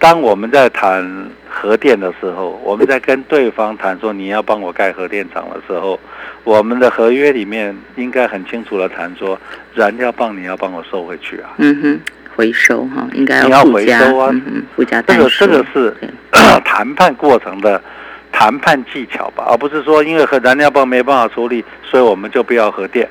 [0.00, 5.98] 当我们在谈核电的时候，我们在跟对方谈说你要帮我盖核电厂的时候，
[6.42, 9.38] 我们的合约里面应该很清楚的谈说，
[9.72, 12.00] 燃料棒你要帮我收回去啊，嗯哼，
[12.38, 15.92] 回收哈，应该你要附加，回收啊嗯，附加这个，这个是
[16.64, 17.82] 谈判过程的
[18.30, 23.08] 谈判技巧吧，而不是说因为核燃料棒没办法处理，所以我们就不要核电。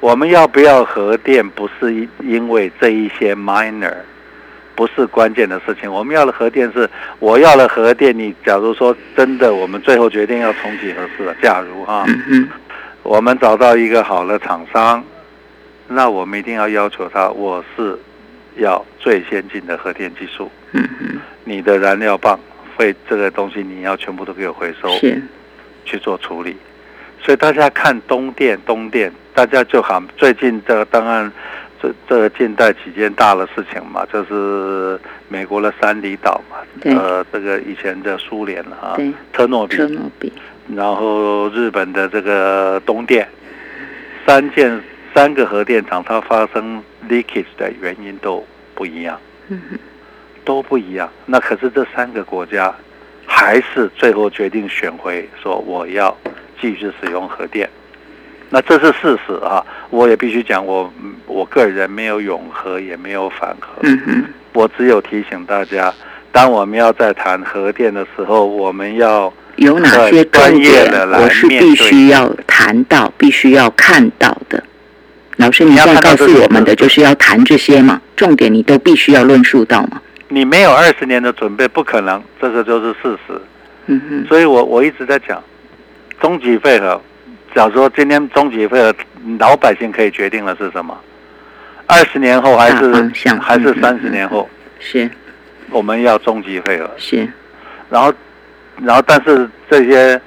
[0.00, 3.92] 我们要不要核电，不是因因为这一些 minor，
[4.74, 5.92] 不是关键的事情。
[5.92, 12.48] 我们要的核电是，我要了核电，你假如说真的，我们最后决定要重启核四了，假如哈，嗯哼，
[13.02, 15.04] 我们找到一个好的厂商，
[15.88, 17.98] 那我们一定要要求他，我是
[18.56, 20.50] 要最先进的核电技术。
[20.72, 22.38] 嗯哼，你的燃料棒
[22.76, 25.22] 废这个东西，你要全部都给我回收是，
[25.84, 26.56] 去做处理。
[27.20, 31.30] 所以大家看东电，东电，大家就好最近这个当然
[31.80, 39.76] 这这个近代几件大的事情嘛，就是美国的三里岛嘛，呃，这个以前的苏联啊，对，特诺比。
[39.76, 40.32] 车，诺比，
[40.74, 43.28] 然后日本的这个东电，
[44.26, 44.82] 三件
[45.14, 49.18] 三个核电厂它发生 leakage 的原因都不一样。
[50.44, 51.08] 都不一样。
[51.26, 52.74] 那可是这三个国家
[53.26, 56.16] 还是最后决定选回说我要
[56.60, 57.68] 继续使用核电。
[58.50, 60.92] 那这是事实啊，我也必须讲，我
[61.26, 65.94] 我个人没有永和，也没有反核，嗯哼，我只有提醒大家，
[66.30, 74.41] 当我们要在谈核电的时候，我们要有哪些重专业点的来我是面对必须要谈到、必须要看到的？
[75.36, 80.00] 老师，你你要告诉我们的就是要谈这些嘛，重点你都必须要论述到嘛。
[80.28, 83.40] 你没有二十年的准备，不可能，这个就是事实。
[83.86, 85.42] 嗯哼，所以我我一直在讲，
[86.20, 87.00] 终极配合。
[87.54, 88.94] 假如说今天终极配合，
[89.38, 90.98] 老百姓可以决定的是什么？
[91.86, 92.92] 二十年后还是
[93.40, 95.10] 还是三十年后，是
[95.70, 96.90] 我们要终极配合。
[96.96, 97.28] 是，
[97.90, 98.14] 然后，
[98.82, 100.18] 然后，但是这些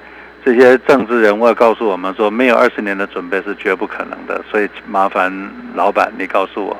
[0.45, 4.39] 这些政治人物告诉我们说，没有二十年的准备是绝不可能的。
[4.51, 5.34] 所以麻烦
[5.73, 6.77] 老板，你告诉我，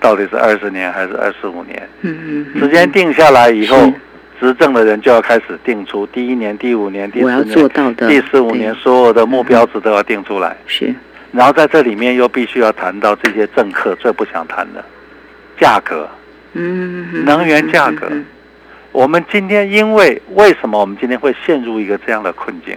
[0.00, 1.88] 到底是二十年还是二十五年？
[2.00, 3.94] 嗯嗯嗯，时间定下来以后是，
[4.40, 10.56] 执政的人就要开始定出第一年、第五年、第我要四年、第十五年所有的目标值都要定出来。
[10.66, 10.92] 是
[11.30, 14.84] 然后在这里面又必须要谈到这些政客最不想谈的
[15.60, 16.08] 价格。
[16.54, 18.24] 嗯能源价格嗯
[18.92, 22.76] 我们今天因为为什么我们今天会陷入一个这样的困境？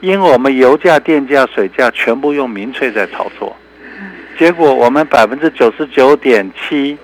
[0.00, 3.56] 因为我们油价、电价、水价全部用民粹在炒作，
[4.38, 6.96] 结果我们百分之九十九点七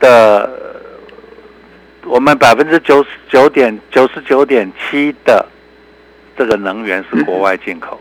[0.00, 0.50] 的，
[2.04, 5.46] 我们百分之九十九点九十九点七的
[6.36, 8.00] 这个能源是国外进口，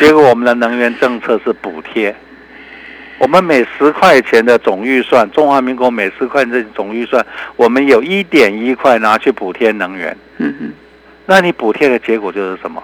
[0.00, 2.14] 结果我们的能源政策是补贴。
[3.18, 10.14] 我们每十块钱的总预算，中华民国每十块钱的总预算，我们有一点一块拿去补贴能源。
[10.38, 10.72] 嗯嗯
[11.24, 12.82] 那你补贴的结果就是什么？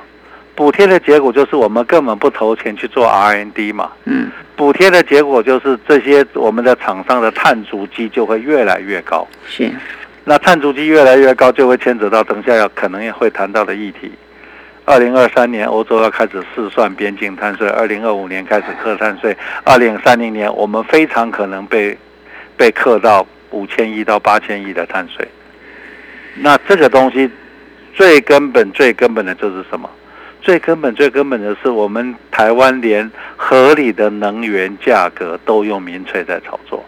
[0.54, 3.90] 补贴的结果就是我们根本不投钱去做 R&D 嘛。
[4.04, 9.26] 嗯补贴的结果就是这些我们的厂商的碳足迹就会越来越高。
[9.46, 9.70] 是
[10.24, 14.12] 那碳足迹越来越高，就会牵扯到等下要可能也会谈到的议题。
[14.84, 19.32] 二零二三年，欧洲要开始试算边境碳税；二零二五年开始课碳税；
[19.64, 21.96] 二零三零年，我们非常可能被
[22.56, 25.26] 被课到五千亿到八千亿的碳税。
[26.36, 27.28] 那这个东西
[27.94, 29.90] 最根本、最根本的就是什么？
[30.42, 36.84] 最根本、最根本的是，我们台湾连合理的能源价格都用民粹在炒作。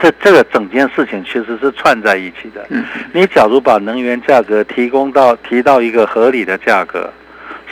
[0.00, 2.64] 这这个整件事情其实是串在一起的。
[2.68, 7.10] 嗯你假如把能源价格提供到提到一个合理的价格，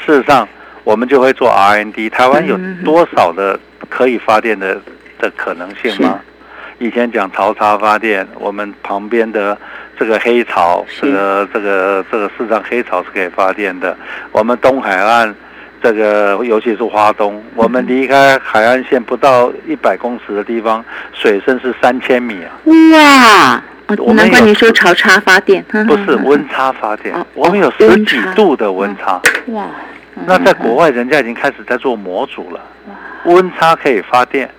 [0.05, 0.49] 事实上
[0.83, 2.11] 我们就会做 R&D。
[2.11, 4.81] 台湾有嗯多少的可以发电的
[5.19, 6.19] 的可能性吗？
[6.79, 9.57] 以前讲潮差发电，我们旁边的
[9.99, 13.97] 这个黑潮，这个这个这个事实上黑潮是可以发电的。
[14.33, 15.35] 我们东海岸
[15.83, 22.53] 这个尤其是花东，我们离开海岸线不到一百公尺的地方，水深是三千米啊。
[22.93, 23.63] 哇，
[24.15, 27.15] 难怪你说潮差发电，哼 不是温差发电。
[27.15, 29.21] 哦，我们有哦十几度的温差。
[29.47, 29.67] 哇，
[30.27, 32.61] 那在国外，人家已经开始在做模组了，
[33.25, 34.51] 温差可以发电，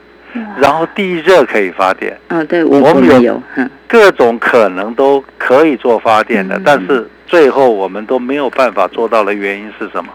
[0.60, 10.12] 然后地热可以发电，哦，对我我们有，嗯各种可能都可以做发电的嗯，但是最后我们都没有办法做到的原因是什么？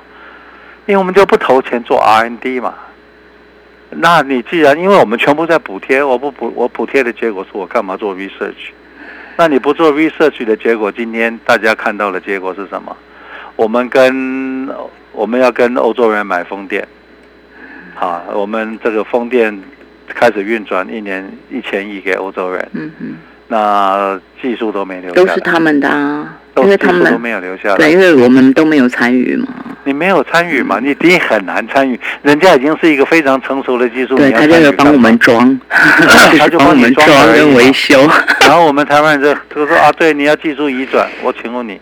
[0.87, 2.75] 因为我们就不投钱做 R&D 嘛。
[3.91, 8.71] 那你既然因为我们全部在补贴，我不补我补贴的结果是我干嘛做 research？
[9.37, 12.97] 那你不做 research 的结果，今天大家看到的结果是什么？
[13.57, 14.69] 我们跟
[15.13, 16.87] 我们要跟欧洲人买风电，
[17.95, 19.59] 好，我们这个风电
[20.12, 23.14] 开始运转，一年一千亿给欧洲人，嗯嗯，
[23.48, 27.77] 那技术都没留下来，都是他们的啊，因为他们都没有留下来。
[27.77, 29.48] 对，因为我们都没有参与嘛，
[29.85, 30.79] 你没有参与嘛？
[30.81, 37.57] 你你很难参与，人家已经是一个非常成熟的技术，对他就是帮我们装， 他就帮我们装跟装而已嘛。
[37.57, 38.01] 维修，
[38.46, 41.09] 然后我们台湾人就就说啊，对，你要技术移转。
[41.22, 41.81] 我请问你，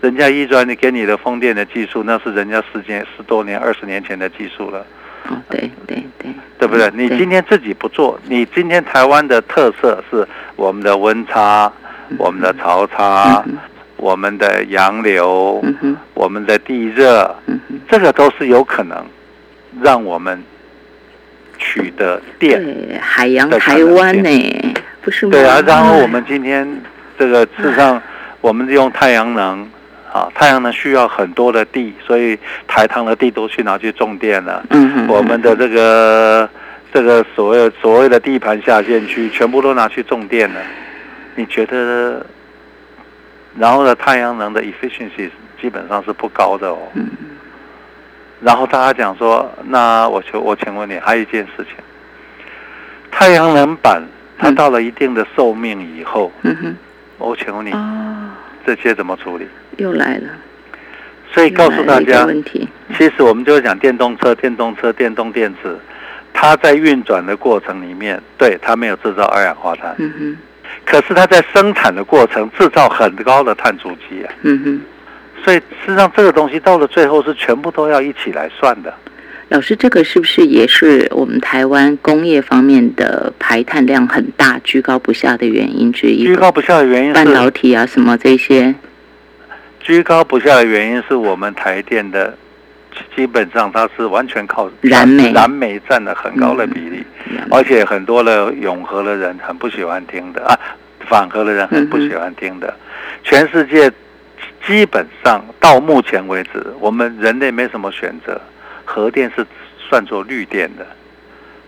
[0.00, 4.84] 人家移转你给你的风电的技术，那是人家十年、十多年、二十年前的技术了，
[5.28, 6.90] 哦，对对对，对不对？
[6.94, 11.72] 你今天自己不做，你今天台湾的特色是我们的温差、
[12.18, 13.56] 我们的潮差、嗯
[13.96, 19.00] 我们的洋流、嗯我们的地热，嗯，这个都是有可能
[19.80, 20.42] 让我们
[21.56, 22.60] 取得电。
[22.64, 25.30] 对，海洋台湾呢，不是吗？
[25.30, 26.66] 对啊，然后哎我们今天
[27.16, 28.02] 这个事实上，
[28.40, 29.70] 我们用太阳能
[30.12, 34.64] 啊，太阳能需要很多的地，所以台糖的地都去拿去种电了。
[34.70, 36.48] 嗯哼，我们的这个
[36.92, 40.60] 这个所谓所谓的地盘下线区，全部都拿去种电了。
[41.34, 42.24] 你觉得？
[43.58, 46.78] 然后呢，太阳能的 efficiency 基本上是不高的哦。
[46.94, 47.08] 嗯
[48.40, 51.76] 然后大家讲说，那我求我请问你，还有一件事情，
[53.10, 54.02] 太阳能板
[54.36, 56.76] 它嗯到了一定的寿命以后，嗯哼，
[57.18, 58.31] 我请问你哦，
[58.66, 59.46] 这些怎么处理？
[59.76, 60.28] 又来了，
[61.32, 65.76] 所以告诉大家，问题其实我们就讲电动车、电动车、电动电池，
[66.32, 70.36] 它在运转的过程里面，对它没有制造二氧化碳，嗯哼，
[70.84, 74.32] 可是它在生产的过程制造很高的碳足迹啊。
[74.42, 74.80] 嗯哼。
[75.44, 78.94] 所以事实上，这个东西到了最后是全部都要一起来算的。
[79.48, 86.24] 老师，这个是不是也是我们台湾工业方面的排碳量很大、居高不下的原因之一？
[86.24, 88.74] 居高不下的原因是半导体啊，什么这些？
[89.80, 92.36] 居高不下的原因是我们台电的，
[93.14, 97.04] 基本上它是完全靠燃煤，燃煤占了很高的比例，
[97.50, 100.58] 而且很多的永和的人很不喜欢听的啊，
[101.08, 102.74] 反核的人很不喜欢听的，
[103.22, 103.92] 全世界。
[104.64, 108.40] 基本上到目前为止，我们人类没什么选择，
[108.92, 109.46] 核电是
[109.88, 110.86] 算作绿电的，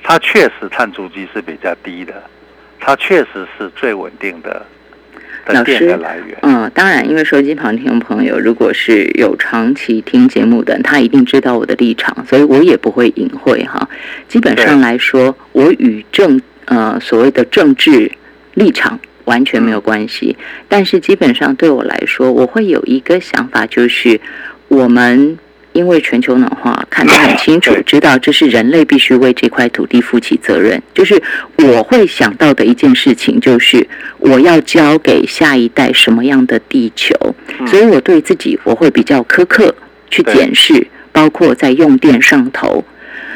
[0.03, 2.23] 它确实碳足迹是比较低的，
[2.79, 4.67] 它确实是最稳定的
[5.47, 6.37] 的电的来源。
[6.43, 13.89] 嗯，当然，因为手机旁听众朋友如果是有长期听节目的，他一定知道我的立场，所以我也不会隐晦哈。
[14.29, 18.13] 基本上来说，我与政呃所谓的政治
[18.53, 19.01] 立场。
[19.25, 20.37] 完全没有关系，
[20.69, 24.21] 但是基本上对我来说，我会有一个想法，就是
[24.69, 25.39] 我们
[25.75, 30.81] 因为全球暖化看得很清楚，知道这是人类必须为这块土地负起责任。
[30.95, 31.21] 就是
[31.57, 33.87] 我会想到的一件事情，就是
[34.19, 37.13] 我要交给下一代什么样的地球，
[37.67, 39.75] 所以我对自己我会比较苛刻
[40.09, 42.85] 去检视，包括在用电上头，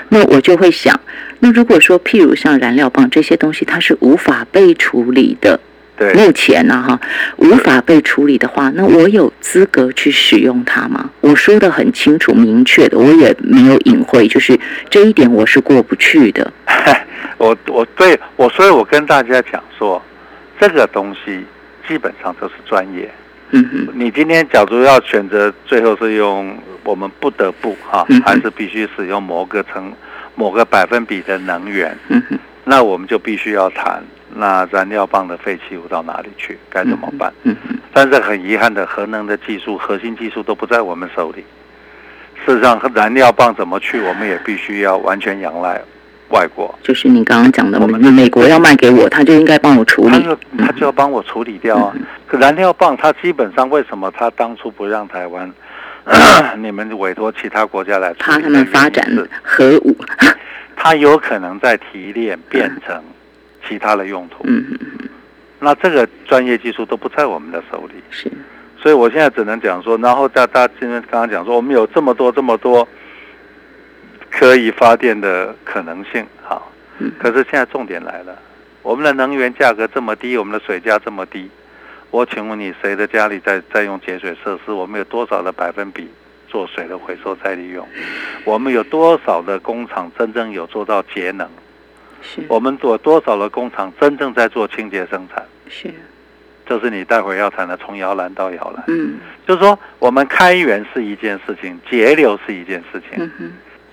[0.09, 0.99] 那我就会想，
[1.41, 5.59] 那如果说譬如像燃料棒这些东西，它是无法被处理的。
[6.15, 7.01] 目前呢，哈，
[7.37, 11.11] 无法被处理的话，那我有资格去使用它吗？
[11.21, 16.53] 我说的很清楚、明确的，我也没有隐晦，就是这一点我是过不去的。
[17.39, 20.03] 我我对我，所以我跟大家讲说，
[20.61, 21.45] 这个东西
[21.87, 23.11] 基本上都是专业。
[23.51, 29.93] 嗯哼，你今天假如要选择，最后是用我们不得不哈，还是必须使用某个成
[30.35, 31.97] 某个百分比的能源？
[32.09, 32.23] 嗯，
[32.65, 34.03] 那我们就必须要谈。
[34.35, 36.59] 那燃料棒的废弃物到哪里去？
[36.71, 37.33] 该怎么办？
[37.45, 37.57] 嗯
[37.93, 41.45] 但是很遗憾的，核能的技术、核心技术都不在我们手里。
[42.47, 45.81] 事实上，燃料棒怎么去，我们也必须要完全仰赖
[46.31, 46.73] 外国。
[46.83, 50.11] 就是你刚刚讲的，我们美国要卖给我，他就应该帮我处理。
[50.11, 51.93] 他就他就要帮我处理掉啊。
[52.27, 55.53] 可燃料棒，它基本上为什么他当初不让台湾？
[56.63, 58.15] 你们委托其他国家来？
[58.15, 59.05] 怕他们发展
[59.43, 59.97] 核武？
[60.77, 63.03] 它有可能在提炼变成。
[63.67, 65.09] 其他的用途，嗯嗯嗯，
[65.59, 68.31] 那这个专业技术都不在我们的手里，是，
[68.77, 72.87] 所以我现在只能讲说，然后大大今天刚刚讲说，我们有这么多这么多
[74.31, 78.39] 可以发电的可能性，好，嗯，可是现在重点来了，
[78.83, 81.51] 我们的能源价格这么低，我们的水价这么低，
[82.11, 84.73] 我请问你，谁的家里在在用节水设施？
[84.73, 86.09] 我们有多少的百分比
[86.49, 87.87] 做水的回收再利用？
[88.45, 91.49] 我们有多少的工厂真正有做到节能？
[92.49, 95.45] 我们做多少的工厂真正在做清洁生产？
[95.69, 95.89] 是，
[96.67, 98.85] 这是你待会儿要谈的，从摇篮到摇篮。
[98.89, 103.23] 嗯，就是说，我们开源是一件事情，节流是一件事情。
[103.23, 103.53] 嗯哼，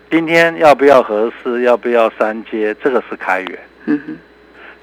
[0.10, 1.62] 今天要不要合适？
[1.62, 2.76] 要不要三阶？
[2.84, 3.60] 这个是开源。
[3.86, 4.18] 嗯哼，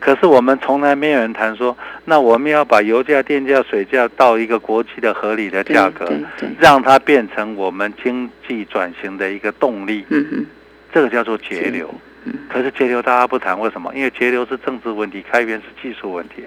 [0.01, 6.11] 可是我们从来没有人谈说，那我们要把油价、电价、水价到一个国际的合理的价格，
[6.59, 10.05] 让它变成我们经济转型的一个动力。
[10.09, 10.47] 嗯哼，
[10.93, 11.93] 这个叫做节流。
[12.49, 13.93] 可是节流大家不谈，为什么？
[13.95, 16.45] 因为节流是政治问题，开源是技术问题，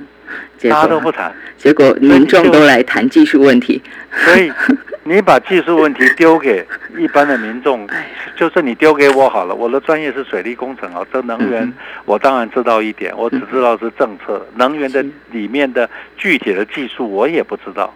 [0.70, 1.32] 大家都不谈。
[1.56, 3.82] 结果民众都来谈技术问题。
[4.12, 4.50] 所以
[5.04, 6.66] 你把技术问题丢给
[6.96, 7.86] 一般的民众，
[8.36, 9.54] 就是你丢给我好了。
[9.54, 11.70] 我的专业是水利工程啊，这能源
[12.04, 14.46] 我当然知道一点，我只知道是政策。
[14.54, 17.92] 能源的里面的具体的技术我也不知道。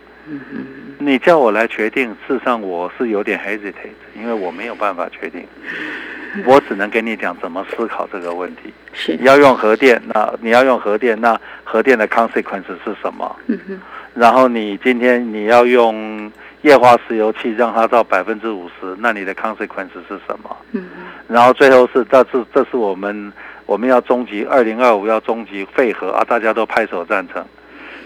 [0.98, 5.46] 你叫我来决定，事实上我是有点 hesitate，因为我没有办法确定。
[6.46, 8.72] 我只能跟你讲怎么思考这个问题。
[8.92, 13.36] 是要用核电，那你要用核电，那核电的 consequence 是什么？
[13.46, 13.80] 嗯哼。
[14.14, 16.30] 然后你今天你要用
[16.62, 20.56] 液化石油气让它到百分之五十，那你的 consequence 是什么？
[20.72, 20.84] 嗯
[21.28, 23.32] 然后最后是，这是这是我们
[23.66, 27.44] 我们要终极二零二五要终极废核啊，大家都拍手赞成。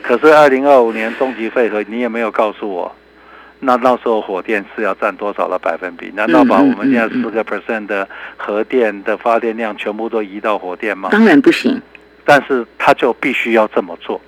[0.02, 2.94] 可是二零二五年终极废核，你也没有告诉我。
[3.60, 6.12] 那到时候火电是要占多少的百分比？
[6.14, 11.08] 难道把我们现在四个 percent 的核电的发电量全部都移到火电吗？
[11.10, 11.80] 当然不行。
[12.24, 14.20] 但是他就必须要这么做。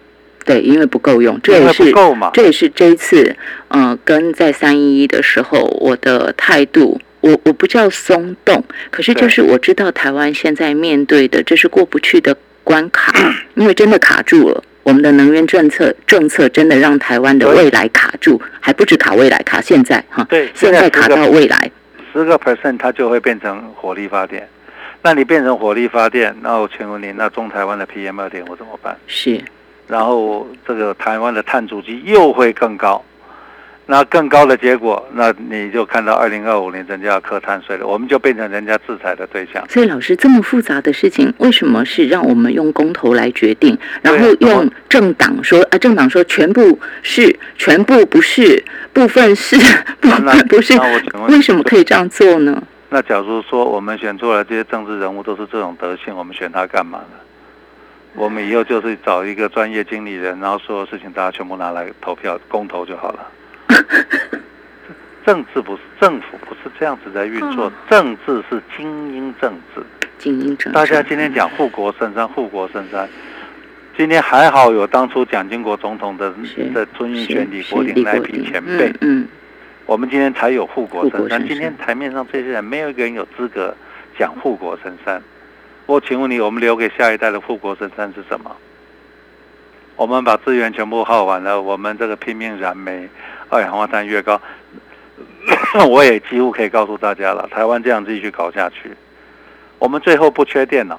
[0.44, 1.92] 对，因为不够用，这也是
[2.32, 3.36] 这也是这一次，
[3.68, 13.12] 嗯，跟在三一一的时候，我的态度，我我不叫松动，可是就是我知道台湾现在面对的这是过不去的关卡，
[13.54, 14.64] 因为真的卡住了。
[14.82, 20.26] 我们的能源政策政策真的让台湾的未来卡住，还不止卡未来，卡现在哈。
[20.28, 21.70] 对，现在卡到未来，
[22.12, 24.48] 十个 percent 它就会变成火力发电。
[25.02, 28.96] 那你变成火力发电，那我请问你，那中台湾的 PM 二点五怎么办？
[29.06, 29.40] 是。
[29.86, 33.02] 然后这个台湾的碳足迹又会更高。
[33.90, 39.68] 那更高的结果，那你就看到二零二五年人家要课碳税了，我们就变成人家制裁的对象。
[39.68, 49.56] 所以老师这么复杂的事情，为什么是让我们用公投来决定，然后用政党说啊，政党说全部是，全部不是，部分是，
[50.00, 50.78] 部分不是？
[51.26, 52.62] 为什么可以这样做呢？
[52.90, 57.18] 那假如说我们选出来这些政治人物都是这种德性，我们选他干嘛呢？
[58.14, 63.26] 我们以后就是找一个专业经理人，然后所有事情大家全部拿来投票公投就好了。
[65.26, 67.70] 政治不是政府，不是这样子在运作。
[67.88, 69.82] 政治是精英政治，
[70.18, 70.72] 精英政治。
[70.72, 73.08] 大家今天讲护国神山，护国神山。
[73.96, 76.32] 今天还好有当初蒋经国总统的
[76.72, 79.28] 的尊印选李国鼎那批前辈，嗯，
[79.84, 81.46] 我们今天才有护国神山。
[81.46, 83.76] 今天台面上这些人，没有一个人有资格
[84.18, 85.22] 讲护国神山。
[85.84, 88.56] 我请问你，我们留给下一代的护国神山是什么？
[89.96, 93.06] 我们把资源全部耗完了，我们这个拼命燃煤。
[93.50, 94.40] 二氧化碳越高，
[95.88, 97.48] 我也几乎可以告诉大家了。
[97.50, 98.92] 台湾这样继续搞下去，
[99.78, 100.98] 我们最后不缺电了。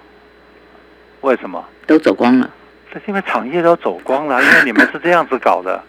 [1.22, 1.66] 为什么？
[1.88, 2.50] 都走光了。
[2.94, 5.82] 这因为产业都走光了，因为你们是这样子搞的。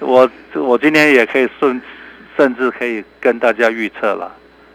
[0.00, 1.80] 我我今天也可以顺，
[2.36, 4.30] 甚至可以跟大家预测了，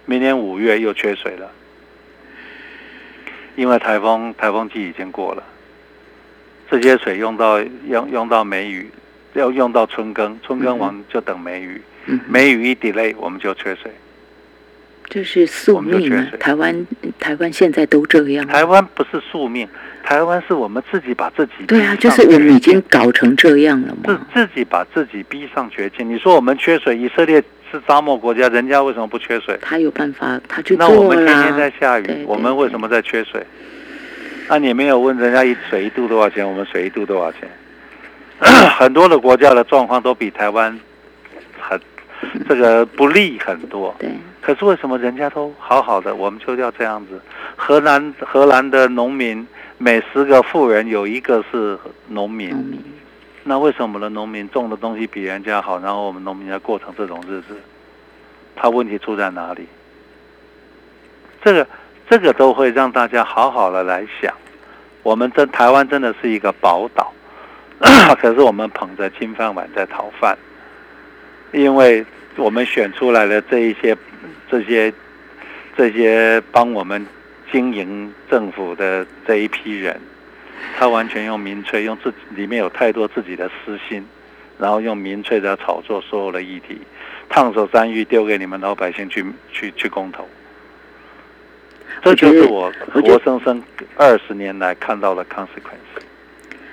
[0.06, 1.52] 明年五月又缺水了，
[3.56, 5.44] 因为台风台风季已经过了，
[6.72, 8.90] 这些水用到用用到梅雨。
[9.34, 11.82] 要用到春耕，春耕完就等梅雨，
[12.28, 13.92] 梅雨一 delay 我们就缺水，
[15.10, 16.28] 这是宿命啊！
[16.40, 16.88] 台湾
[17.20, 18.46] 台湾现在都这样。
[18.48, 19.68] 台湾不是宿命，
[20.04, 26.10] 台湾是我们自己把自己对啊，就是我们已经搞成这样了嘛，自自己把自己逼上绝境。
[26.10, 29.58] 你说我们缺水，以色列是沙漠国家，人家为什么不缺水？
[29.62, 33.46] 他有办法，他就那我们天天在下雨，我们为什么在缺水？
[34.48, 36.48] 那你没有问人家一水一度多少钱？
[36.48, 37.42] 我们水一度多少钱？
[38.78, 40.80] 很多的国家的状况都比台湾
[41.60, 41.80] 很
[42.48, 43.94] 这个不利很多。
[44.00, 44.10] 对。
[44.42, 47.22] 可是为什么人家都好好的，我们就要这样子？
[47.56, 49.46] 荷兰荷兰的农民
[49.78, 51.78] 每十个富人有一个是
[52.08, 52.82] 农民。
[53.44, 57.56] 那为什么我们的农民种的东西比人家好，然后我们农民要过成这种日子？
[58.56, 59.68] 他问题出在哪里？
[61.44, 61.68] 这个
[62.10, 64.34] 这个都会让大家好好的来想。
[65.04, 66.99] 我们真台湾真的是一个宝岛。
[68.20, 70.38] 可是我们捧着金饭碗在讨饭，
[71.54, 72.06] 因为
[72.36, 73.96] 我们选出来的这一些、
[74.50, 74.94] 这些、
[75.78, 77.06] 这些帮我们
[77.52, 80.00] 经营政府的这一批人，
[80.78, 84.06] 他完全用民粹，用自己里面有太多自己的私心，
[84.58, 86.82] 然后用民粹在炒作所有的议题，
[87.30, 90.28] 烫手山芋丢给你们老百姓去去去公投，
[92.02, 93.64] 这就是我活生生
[93.96, 96.04] 二十年来看到的 consequence。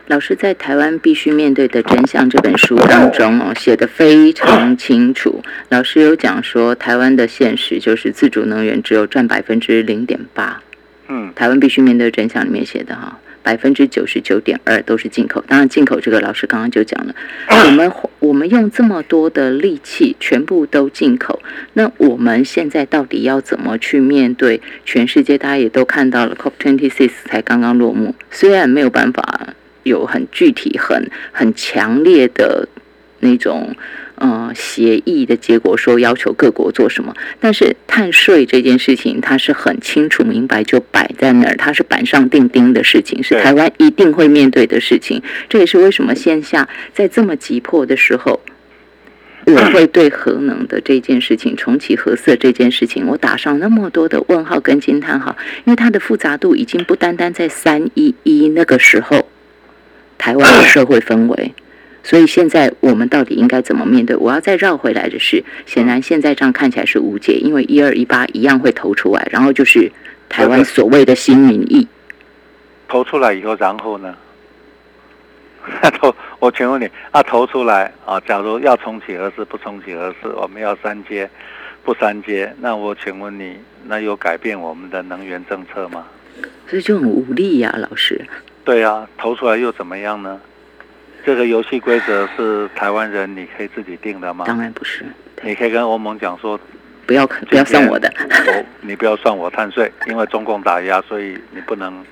[0.09, 5.43] 老师在《台湾必须面对的真相》这本书当中哦，写的非常清楚。
[5.71, 10.63] 老师有讲说，台湾的现实就是自主能源只有占百分之零点八。
[11.09, 15.43] 嗯，《台湾必须面对真相》里面写的哈，百分之九十九点二都是进口。
[15.49, 17.15] 当然，进口这个老师刚刚就讲了，
[17.67, 21.43] 我们我们用这么多的力气，全部都进口，
[21.73, 25.37] 那我们现在到底要怎么去面对全世界？
[25.37, 29.49] 大家也都看到了，COP twenty six 才刚刚落幕，虽然没有办法。
[29.87, 32.69] 有很具体、很很强烈的
[33.21, 33.75] 那种
[34.17, 37.15] 呃协议的结果，说要求各国做什么。
[37.41, 45.23] 但是碳税这件事情，它是很清楚明白就摆在那儿，它是板上钉钉的事情，是台湾一定会面对的事情。
[45.49, 48.41] 这也是为什么线下在这么急迫的时候，
[49.47, 59.29] 我会对核能的这件事情、重启核色这件事情，我打上那么多的问号跟惊叹号，因为它的复杂度已经不单单在三一一那个时候。
[60.19, 61.55] 台湾的社会氛围，
[62.03, 64.17] 所以现在我们到底应该怎么面对？
[64.17, 69.91] 我要再绕回来的是，显然现在这样看起来是无解，因为一二一八一样会投出来，然后就是
[70.29, 71.87] 台湾所谓的新民意
[72.89, 74.15] 投出来以后，然后呢？
[75.99, 81.29] 投我请问你啊，投出来啊，假如要重启核四不重启核四，我们要三阶
[81.83, 83.57] 不三阶，那我请问你，
[83.89, 86.07] 那有改变我们的能源政策吗？
[86.69, 88.25] 所以就很无力呀，老师。
[88.67, 90.39] 对啊，投出来又怎么样呢？
[91.25, 94.45] 这个游戏规则是台湾人你可以自己定的吗？
[94.47, 95.05] 当然不是。
[95.43, 96.59] 你可以跟欧盟讲说，
[97.07, 102.05] 不要不要算我的，我你不要算我碳税，因为中共打压，所以你不能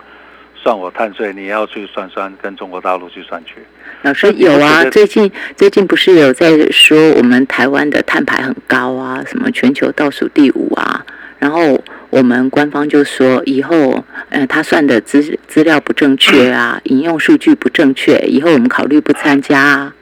[0.55, 3.55] 算我碳税，你要去算算跟中国大陆去算去。
[4.03, 11.05] 老师有啊，最近最近不是有在说我们台湾的碳排很高啊，什么全球倒数第五啊，
[11.39, 19.61] 然后我们官方就说以后，呃，他算的资资料不正确啊， 引用数据不正确，以后我们考虑不参加。
[19.61, 19.95] 啊。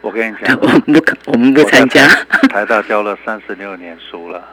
[0.00, 2.06] 我跟你讲，我们不，我们不参加。
[2.50, 4.44] 台大教了三十六年书了，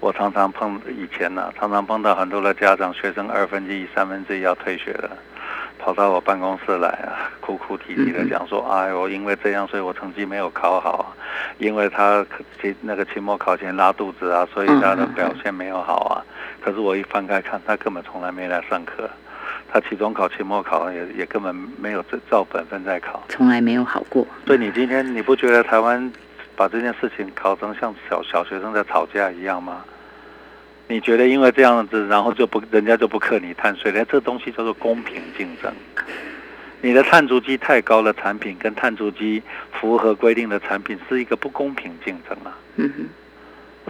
[0.00, 5.10] 我常常碰以前呢，常常碰到很多的家长，学生二分之一、三分之一要退学了。
[5.86, 11.14] 跑到我办公室来啊，哭哭啼啼的讲说：“哎，我因为这样，所以我成绩没有考好，
[11.58, 12.26] 因为他
[12.60, 16.26] 期那个期末考前拉肚子啊，所以他的表现没有好啊。
[16.60, 19.08] 可是我一翻开看，他根本从来没来上课，
[19.72, 24.26] 他期中考、期末考也也根本没有照本分在考，从来没有好过。
[24.44, 26.12] 所以你今天你不觉得台湾
[26.56, 29.84] 把这件事情考成像小小学生在吵架一样吗？”
[30.88, 33.90] 你觉得因为这样子，然后就不人家就不克你碳税？
[33.90, 35.72] 了这东西叫做公平竞争。
[36.80, 42.56] 你的碳足迹太高的产品跟碳足迹符合规定的产品是一个不公平竞争啊。
[42.76, 43.08] 嗯哼，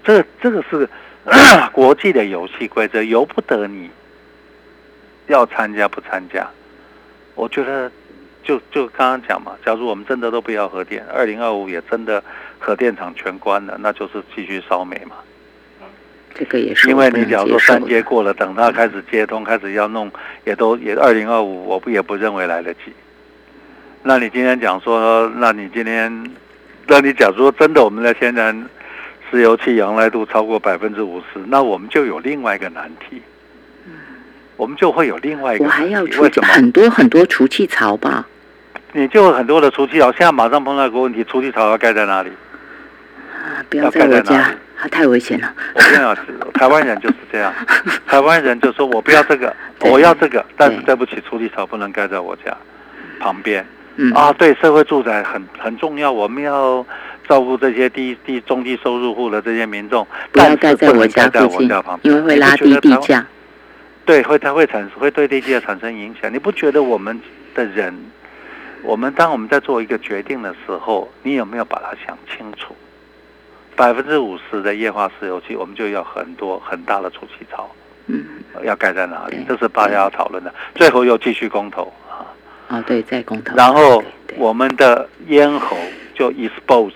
[0.04, 0.88] 这这个是
[1.72, 3.90] 国际的游戏规则，由不得你
[5.26, 6.48] 要参加不参加。
[7.34, 7.90] 我觉得
[8.42, 12.22] 就就刚刚讲嘛，假如我们真的都不要核电，二零二五也真的
[12.58, 15.16] 核电厂全关了，那就是继续烧煤嘛。
[16.38, 20.10] 这个也是，因为你假如说三阶过了，等它开始接通，开始要弄，
[20.44, 22.92] 也都也二零二五，我不也不认为来得及。
[24.02, 26.30] 那你今天讲说，那你今天，
[26.86, 28.68] 那你假如说真的我们的天然
[29.30, 33.22] 石油气仰赖度超过百分之五十，那我们就有另外一个难题。
[33.86, 33.92] 嗯，
[34.56, 38.26] 我们就会有另外一个，我还要出很多很多除气槽吧？
[38.92, 42.30] 你就很多的除气槽，现在马上碰到一个问题，除气槽要盖在哪里？
[43.46, 44.52] 啊，不要在我家。
[44.78, 45.50] 他太危险了。
[45.74, 47.50] 我跟你讲，台湾人就是这样。
[48.06, 52.54] 台湾人就说：“我不要这个，我要这个。”但是对不起，处理草不能盖在我家
[53.18, 53.64] 旁边。
[53.96, 56.84] 嗯啊，对，社会住宅很很重要，我们要
[57.26, 60.06] 照顾这些低低中低收入户的这些民众。
[60.30, 61.70] 不要盖在我家附近，
[62.02, 63.24] 因为会拉低地价。
[64.04, 66.30] 对，会它会产生会对地价产生影响。
[66.30, 67.18] 你不觉得我们
[67.54, 67.94] 的人，
[68.82, 72.76] 我们当我们在做一个决定的时候，你有没有把它想清楚？
[73.76, 77.70] 百分之五十的液化石油气，我们就要很多很大的储气槽，
[78.06, 78.24] 嗯，
[78.64, 79.44] 要盖在哪里？
[79.46, 80.52] 这是大家要讨论的。
[80.74, 82.24] 最后又继续公投啊，
[82.68, 83.54] 啊对，再公投。
[83.54, 84.02] 然后
[84.36, 85.76] 我们的咽喉
[86.14, 86.92] 就 exposed，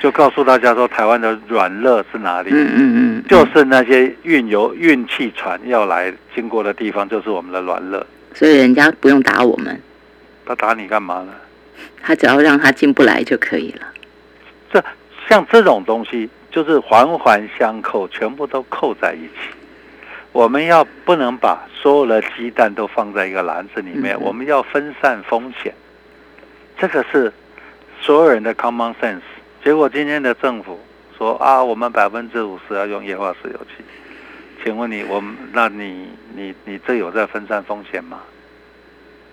[0.00, 2.48] 就告诉大家说，台湾的软肋是哪里？
[2.50, 8.02] 嗯嗯嗯，就是那些运油运气船要来经过的地方，就是我们的软肋。
[8.32, 9.78] 所以人家不用打我们，
[10.46, 11.32] 他打你干嘛呢？
[12.00, 13.86] 他只要让他进不来就可以了。
[14.72, 14.82] 这。
[15.28, 19.54] 像这种东西，就是环环相扣，全部都扣在一起。
[20.32, 25.72] 我们要不能把所有的鸡蛋都放在一个篮子里面，我们要分散风险。
[26.76, 27.32] 这个是
[28.00, 29.22] 所有人的 common sense。
[29.62, 30.78] 结果今天的政府
[31.16, 33.84] 说啊，我们百分之五十要用液化石油气。
[34.62, 38.18] 请问你，我们那你你你这有在分散风险吗？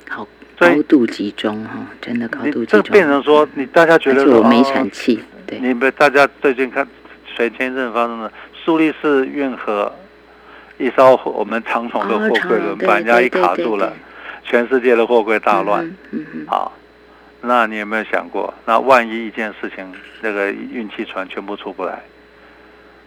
[0.08, 0.28] 好，
[0.60, 2.84] 高度集中哈，真的高度集中。
[2.84, 5.24] 这变成说，你大家觉得我没产气。
[5.60, 6.88] 你们大家最近看，
[7.36, 8.32] 谁前阵发生的
[8.64, 9.94] 苏黎世运河
[10.78, 13.92] 一艘我们长宠的货柜轮把人家一卡住了，
[14.44, 15.86] 全世界的货柜大乱。
[16.12, 16.72] 嗯嗯好，
[17.42, 22.02] 那你有没有想过，那万一一件事情，那个运气船全部出不来，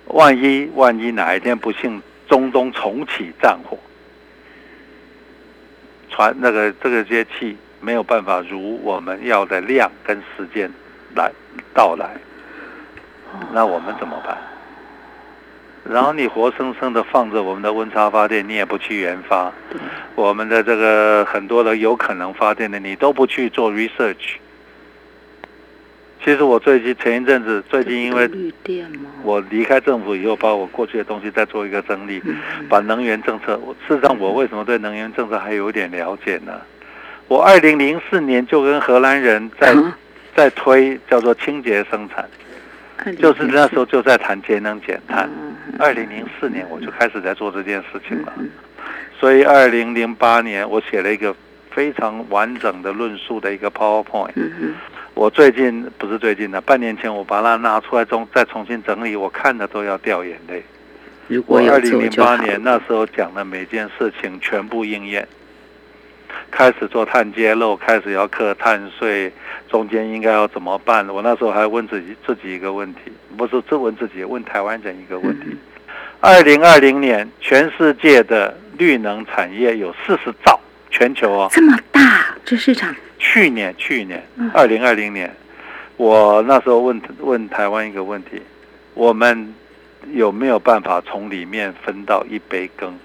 [0.08, 3.78] 万一万一哪一天不幸中东重启战火，
[6.10, 10.70] 船那个这个些气没有办法如我们要的量跟时间
[11.16, 11.32] 来
[11.72, 12.10] 到来。
[13.52, 14.36] 那我们怎么办？
[15.84, 19.52] 然后你活生生的放着我们的温差发电，你也不去研发，
[20.14, 24.36] 我们的这个很多的有可能发电的，你都不去做 research。
[26.24, 28.26] 其实我最近前一阵子，最近因为
[29.22, 32.22] 我离开政府以后，把我过去的东西再做一个整理，
[32.66, 36.58] 把能源政策，事实上我为什么对能源政策还有点了解呢？
[37.28, 39.76] 我二零零四年就跟荷兰人在
[40.34, 42.26] 在推叫做清洁生产。
[43.18, 45.28] 就是那时候就在谈节能减碳。
[45.78, 48.32] 二零零四年我就开始在做这件事情了，
[49.18, 51.34] 所以二零零八年我写了一个
[51.70, 54.32] 非常完整的论述的一个 PowerPoint。
[55.14, 60.62] 我最近不是最近的，半年前我把它拿出来重再重新整理，我看的都要掉眼泪。
[61.46, 65.26] 我二零零八年那时候讲的每件事情全部应验。
[66.50, 69.32] 开始做碳揭露，开始要课碳税，
[69.68, 71.06] 中间应该要怎么办？
[71.08, 75.56] 我那时候还问自己自己一个问题，不是自问自己，问台湾人一个问题：
[76.20, 80.58] 二零二零年全世界的绿能产业有四十兆，
[80.90, 82.94] 全球哦，这么大这市场。
[83.18, 84.22] 去年去年
[84.52, 85.34] 二零二零年，
[85.96, 88.42] 我那时候问问台湾一个问题，
[88.94, 89.54] 我们
[90.12, 92.98] 有没有办法从里面分到一杯羹？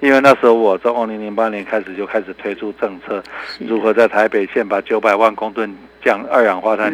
[0.00, 3.22] 因为那时候我从二零零八年开始就开始推出政策，
[3.58, 5.70] 如何在台北县把九百万公吨
[6.02, 6.90] 降二氧化碳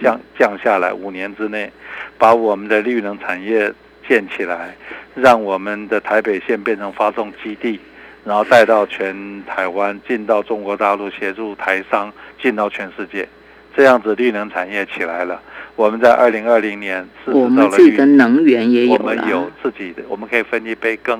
[0.00, 1.70] 降降下来，五年之内
[2.18, 3.72] 把我们的绿能产业
[4.06, 4.76] 建起来，
[5.14, 7.80] 让我们的台北县变成发送基地，
[8.22, 13.26] 然后带到全台湾，进到中国大陆，协助台商进到全世界，
[13.74, 15.40] 这样子绿能产业起来了。
[15.74, 21.18] 我们在二零二零年，我们自己的能源也有我们有自己的，我们可以分一杯羹。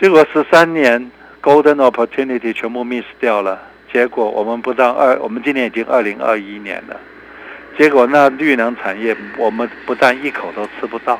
[0.00, 3.60] 结果十三年 golden opportunity 全部 miss 掉了。
[3.92, 7.00] 结果我们不到二，我们今年已经二零二一年了。
[7.78, 11.18] 结果那绿能产业，我们不但一口都吃不到，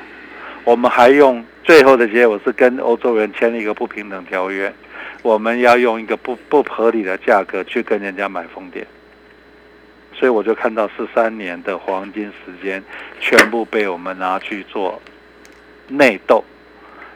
[0.64, 4.72] 我们还用最后的结果是跟欧洲人签了一个不平等条约，
[5.22, 8.84] 我们要用一个不不合理的价格去跟人家买风电。
[10.12, 12.82] 所以我就看到十三年的黄金时间
[13.20, 15.00] 全部被我们拿去做
[15.88, 16.42] 内斗。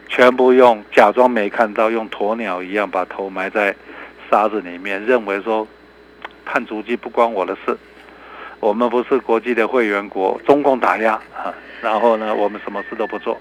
[0.09, 3.74] 全部用假装没看到，用鸵鸟一样把头埋在
[4.30, 5.66] 沙子里面，认为说
[6.44, 7.76] 碳足迹不关我的事。
[8.61, 13.38] 我们不是国际的会员国，中共打压啊，然后呢，我们什么事都不做，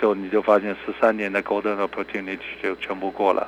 [0.00, 3.46] 就你就发现十三年的 golden opportunity 就全部过了。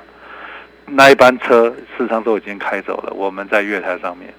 [0.85, 4.33] 那一班车事实上都已经开走了，我们在月台上面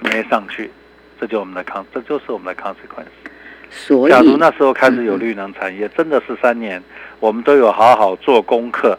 [0.00, 0.70] 没上去，
[1.18, 3.06] 这就我们的 con，这就是我们的 consequence。
[4.08, 6.82] 假如那时候开始有绿能产业，真的是三年，
[7.20, 8.98] 我们都有好好做功课，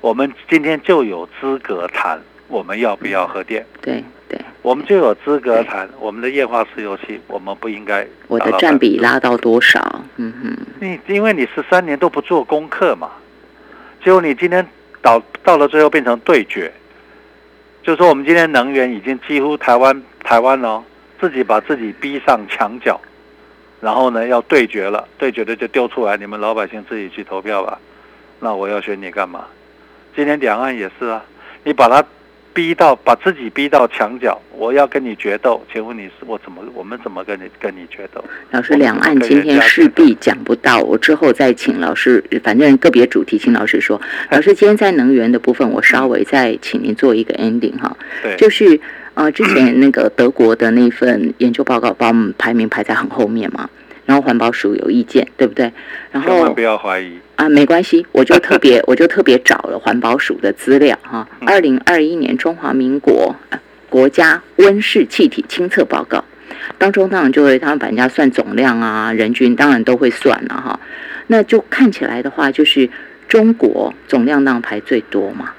[0.00, 3.64] 我们今天就有资格谈我们要不要核电。
[3.80, 8.06] 对对，我们就有资格谈我们的液化石油气，我们不应该。
[8.28, 9.80] 我的占比拉到多少？
[10.16, 10.56] 嗯哼。
[10.80, 13.10] 你因为你十三年都不做功课嘛，
[14.04, 14.66] 结果你今天
[15.02, 16.72] 到到了最后变成对决，
[17.82, 20.84] 就是说我们今天能源已经几乎台湾台湾哦，
[21.20, 23.00] 自己把自己逼上墙角。
[23.80, 27.78] 然后呢，要对决了，对决的就丢出来，你们老百姓自己去投票吧。
[28.38, 29.46] 那我要选你干嘛？
[30.14, 31.24] 今天两岸也是啊，
[31.64, 32.04] 你把他
[32.52, 38.22] 逼到，把自己逼到墙角，我要跟你决斗，请问你是我怎么，我们怎么跟你跟你决斗？
[38.50, 44.00] 老师，两岸今天势必讲不到，我之后再请老师，反正个别主题，请老师说。
[44.30, 48.78] 老师， 今天在能源的部分，我稍微再请您做一个 ending 哈，对，就是。
[49.20, 53.68] 啊，之前那个德国的那份研究报告把我们排名排在很后面嘛，
[54.06, 55.70] 然后环保署有意见，对不对？
[56.10, 63.36] 然后不要怀疑啊，没关系，我就特别 我就特别找了环保署的资料哈，二零二一年中华民国
[63.90, 66.24] 国家温室气体清测报告
[66.78, 70.80] 当中，当然就会他们把人家算总量啊，人均当然都会算了哈，
[71.26, 72.88] 那就看起来的话，就是
[73.28, 75.52] 中国总量当排最多嘛。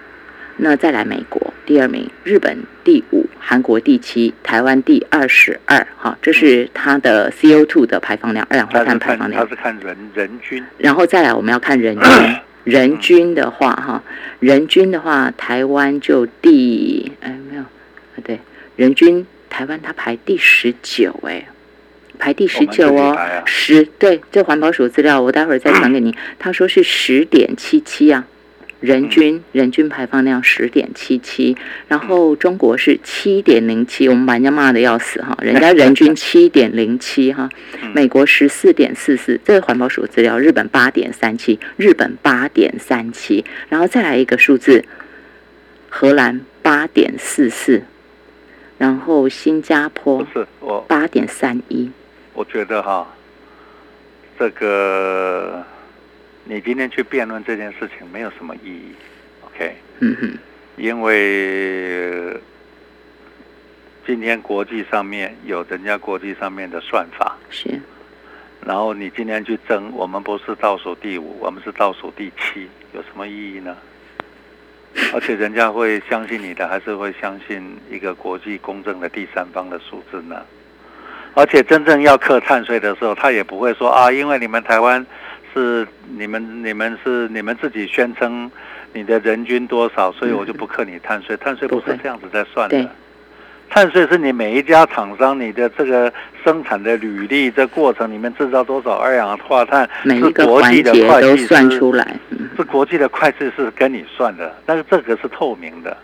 [0.64, 5.88] 那再来美国第二名，日本第五，韩国第七，台湾第二十二。
[5.98, 9.44] 哈，这是它的 CO2 的排放量，二氧化碳排放量。
[9.44, 10.64] 它是看人人均。
[10.78, 12.36] 然后再来，我们要看人均。
[12.64, 14.04] 人均的话，哈，
[14.40, 17.64] 人均的话，台湾就第哎没有，
[18.24, 18.40] 对，
[18.76, 21.44] 人均台湾它排第十九，哎，
[22.20, 26.16] 排第十九哦，十对，这环保署资料我待会儿再传给你。
[26.38, 28.28] 他说是十点七七啊。
[28.82, 31.56] 人均人均排放量十点七七，
[31.88, 37.48] 然后中国是七点零七，我们把人家骂的要死哈，人家人均 七点零七哈，
[37.94, 44.84] 美国十四点四四，这个环保署资料，日本八点三七，日本八点三七，然后再来一个数字，
[45.88, 47.84] 荷兰八点四四，
[48.80, 51.92] 然后新加坡是我八点三一，
[52.34, 53.08] 我觉得哈，
[54.40, 55.64] 这个。
[56.44, 58.96] 你今天去辩论这件事情没有什么意义
[59.46, 59.76] ，OK？
[60.00, 60.38] 嗯哼，
[60.76, 62.36] 因为
[64.08, 67.80] 今天国际上面有人家国际上面的算法是，
[68.66, 73.78] 然后你今天去争，我们不是倒数第五，我们是倒数第七，有什么意义呢？
[75.14, 80.44] 而且人家会相信你的，还是会相信一个国际公正的第三方的数字呢？
[81.36, 85.06] 而且真正要课碳税的时候，他也不会说啊，因为你们台湾。
[85.54, 85.88] 是
[86.18, 88.50] 你们，你们是你们自己宣称
[88.94, 91.36] 你的人均多少，所以我就不克你碳税。
[91.38, 92.90] 碳税不是这样子在算的，
[93.70, 96.12] 碳税是你每一家厂商你的这个
[96.44, 102.20] 生产的履历，这过程里面制造多少二氧化碳，是国际的会计算出来，
[102.58, 105.96] 是国际的会计是跟你算的，但是这个是透明的。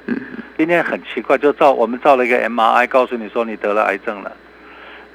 [0.58, 4.32] 今天很奇怪，就照我们照了一个 MRI，告诉你说你得了癌症了。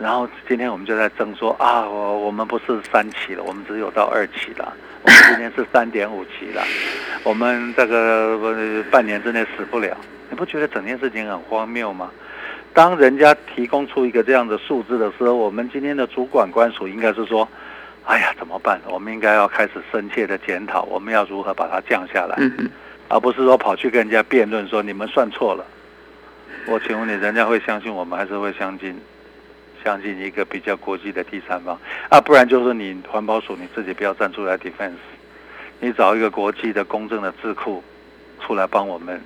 [0.03, 4.75] 然后今天我们就在争说啊，我我们不是三期了，我们只有到二期了。
[5.03, 6.61] 我们今天是三点五期了，
[7.23, 9.97] 我们这个半年之内死不了。
[10.29, 12.11] 你不觉得整件事情很荒谬吗？
[12.75, 17.49] 当人家提供出一个这样的数字的时候，我们今天的主管官署应该是说：
[18.05, 18.81] 哎呀，怎么办？
[18.89, 22.37] 我们应该要开始深切的检讨，我们要如何把它降下来，
[23.09, 25.65] 而不是说跑去跟人家辩论说你们算错了。
[26.67, 29.01] 我请问你，人家会相信我们，还是会相信？
[29.85, 31.79] 相信一个比较国际的第三方
[32.09, 34.93] 啊，不然就是你环保署你自己不要站出来 defense，
[35.81, 37.83] 你找一个国际的公正的智库
[38.41, 39.21] 出来帮我们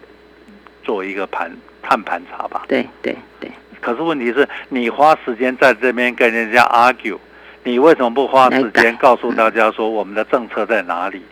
[0.83, 1.51] 做一个盘
[1.83, 2.65] 碳盘查吧。
[2.69, 3.51] 对对对。
[3.81, 7.19] 可是问题是你花时间在这边跟人家 argue，
[7.63, 11.23] 你为什么不花时间 告诉大家说我们的政策在哪里？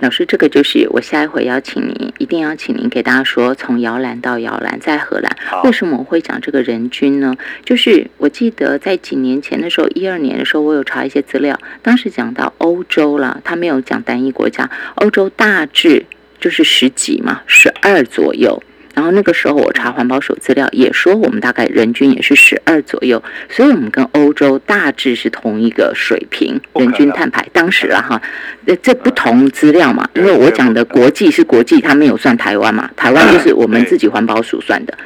[0.00, 7.34] 老师，这个就是我下一回邀请您，一定要请您给大家说，从摇篮到摇篮在荷兰，为什么我会讲这个人均呢？
[7.64, 16.04] 就是我记得在几年前的时候，一二年的时候，我有查一些资料，当时讲到欧洲了，他没有讲单一国家，欧洲大致
[16.38, 18.62] 就是十几嘛，十二左右。
[18.94, 27.46] 然后那个时候我查环保署资料，也说我们大概人均也是十二左右，所以我们跟欧洲大致是同一个水平，人均碳排。
[27.52, 28.22] 当时了哈，
[28.64, 34.96] 那这不同资料嘛，因为我讲的国际是国际，他没有算台湾嘛，台湾就是我们自己环保署算的。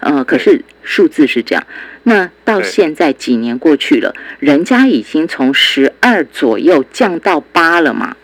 [0.00, 1.66] 呃，可是数字是这样，
[2.02, 8.16] 那到现在几年过去了，人家已经从十二左右降到八了嘛。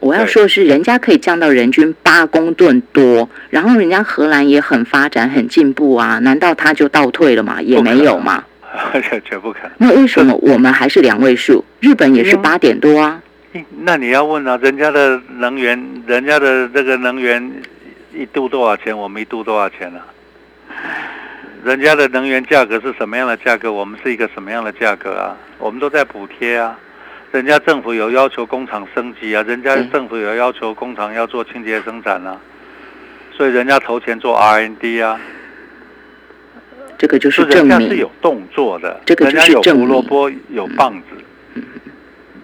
[0.00, 7.60] 我要说的是，人家可以降到人均八公吨多，然后人家荷兰也很发展、很进步啊，难道他就倒退了吗？
[7.60, 8.42] 也没有嘛，
[9.24, 9.70] 绝不可能。
[9.76, 11.62] 那为什么我们还是两位数？
[11.80, 13.22] 日本也是八点多啊。
[13.82, 17.52] 那你要问啊，人家的能源，人家的这个能源
[18.14, 18.96] 一度多少钱？
[18.96, 20.00] 我们一度多少钱呢？
[21.62, 23.70] 人家的能源价格是什么样的价格？
[23.70, 25.36] 我们是一个什么样的价格啊？
[25.58, 26.78] 我们都在补贴啊。
[27.32, 32.40] 人家政府有要求工厂升级啊，人家政府有要求工厂要做清洁生产啊，
[33.32, 35.20] 所以人家投钱做 R&D 啊。
[36.98, 41.62] 这个就是证明是有动作的，这个就是有胡萝卜有棒子。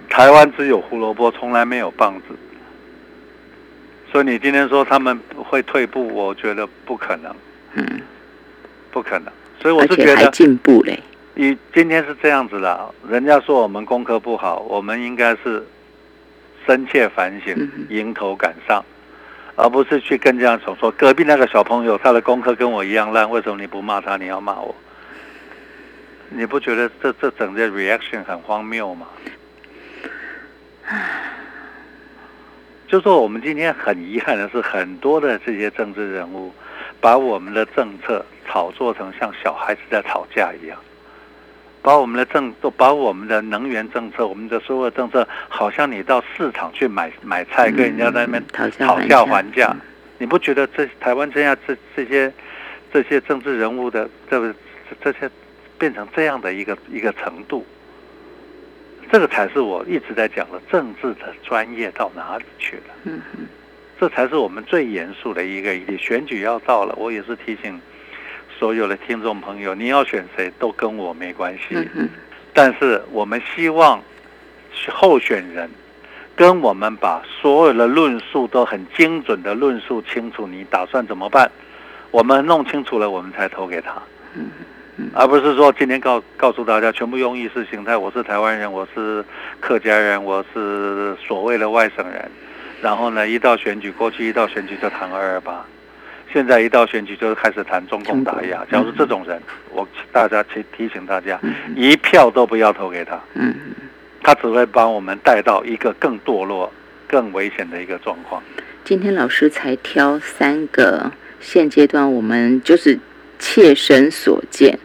[0.08, 2.34] 台湾只有胡萝卜，从来没有棒子。
[4.10, 7.34] 所以你今天说他们会退步，我觉得不可能。
[7.74, 8.00] 嗯，
[8.90, 9.30] 不可能。
[9.60, 11.02] 所以我是觉得进步嘞。
[11.38, 15.62] 你今天是这样子的，人家说我们功课不好，我们应该是
[16.64, 17.54] 深切反省，
[17.90, 18.82] 迎头赶上，
[19.54, 24.74] 而不是去跟人家说说隔壁那个小朋友他的功课跟我一样烂，为什么你不骂他，你要骂我？
[26.30, 29.06] 你不觉得这这整个 reaction 很荒谬吗？
[32.88, 36.50] 就说我们今天很遗憾的是，很多的这些政治人物
[36.98, 40.78] 把我们的政策炒作成像小孩子在吵架一样。
[41.86, 48.44] 把我们的政都把我们的能源政策，我们的所有政策，好像你到市场去买买菜，跟人家在那边
[48.76, 49.72] 讨价还价，
[50.18, 52.32] 你不觉得这台湾这样这这些
[52.92, 54.52] 这些政治人物的这
[55.00, 55.30] 这些
[55.78, 57.64] 变成这样的一个一个程度？
[59.12, 62.94] 这个才是我一直在讲的政治的专业到哪里去了？
[63.04, 63.46] 嗯嗯，
[64.00, 65.96] 这才是我们最严肃的一个议题。
[65.98, 67.80] 选举要到了，我也是提醒。
[68.58, 71.76] 所有的听众朋友，你要选谁都跟我没关系，
[72.52, 74.02] 但是我们希望
[74.88, 75.68] 候选人
[76.34, 81.50] 跟我们把所有的论述都很精准的论述清楚，你打算怎么办？
[82.10, 84.00] 我们弄清楚了，我们才投给他，
[85.12, 89.22] 而不是说今天告告诉大家全部用意识形态，我是台湾人，我是
[89.60, 92.30] 客家人，我是所谓的外省人，
[92.80, 95.62] 然后呢，一到选举过去，一到选举就谈二二八。
[96.32, 98.64] 现在一到选举，就开始谈中共打压。
[98.70, 101.40] 假如这种人，我大家提提醒大家，
[101.74, 103.18] 一票都不要投给他。
[103.34, 103.54] 嗯，
[104.22, 106.72] 他只会把我们带到一个更堕落、
[107.06, 108.42] 更危险的一个状况。
[108.84, 111.10] 今天老师才挑三个
[111.40, 112.98] 现阶段我们就是
[113.38, 114.78] 切身所见，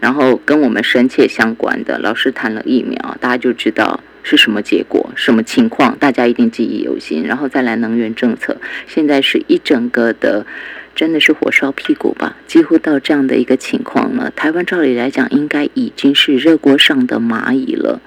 [0.00, 1.98] 然后跟我们深切相关的。
[1.98, 4.00] 老师谈了疫苗，大家就知道。
[4.24, 5.10] 是什么结果？
[5.16, 5.96] 什么情况？
[5.96, 7.24] 大家一定记忆犹新。
[7.24, 10.44] 然后再来能源政策，现在是一整个的，
[10.98, 12.36] 真的是火烧屁股吧？
[12.48, 14.32] 几乎到这样的一个情况了。
[14.34, 18.00] 台湾照理来讲，应该已经是热锅上的蚂蚁了。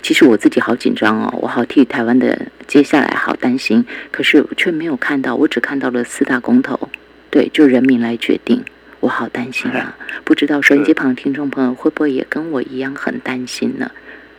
[0.00, 3.84] 其实我自己好紧张哦，我好替台湾的接下来好担心。
[4.12, 6.88] 可是却没有看到，我只看到了四大公投，
[7.30, 8.62] 对，就人民来决定。
[9.00, 9.98] 我好担心啊！
[10.22, 13.90] 不知道收音机旁听众朋友会不会也跟我一样很担心呢？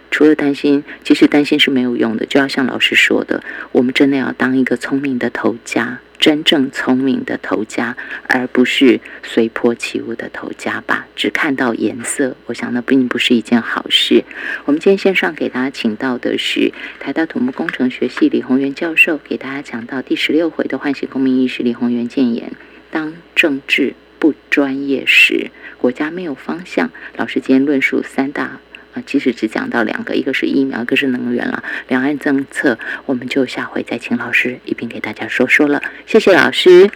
[0.10, 2.26] 除了担心，其实担心是没有用的。
[2.26, 7.98] 就要像老师说的，我们真的要当一个聪明的头家，真正聪明的头家，
[8.30, 11.06] 而不是随波起舞的头家吧？
[11.18, 14.24] 只看到颜色，我想那并不是一件好事。
[14.64, 21.62] 我们今天线上给大家请到的是台大土木工程学系李宏源教授，给大家讲到第十六回的唤醒公民意识。
[21.62, 22.54] 李宏源建言：
[22.90, 26.90] 当政治不专业时，国家没有方向。
[27.18, 28.62] 老师今天论述三大。
[28.94, 31.64] 啊，其实只讲到两个，一个是疫苗，一个是能源了。
[31.88, 35.82] 两岸政策，我们就下回再请老师一并给大家说说了。
[36.06, 36.90] 谢谢老师。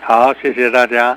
[0.00, 1.16] 好，谢谢大家。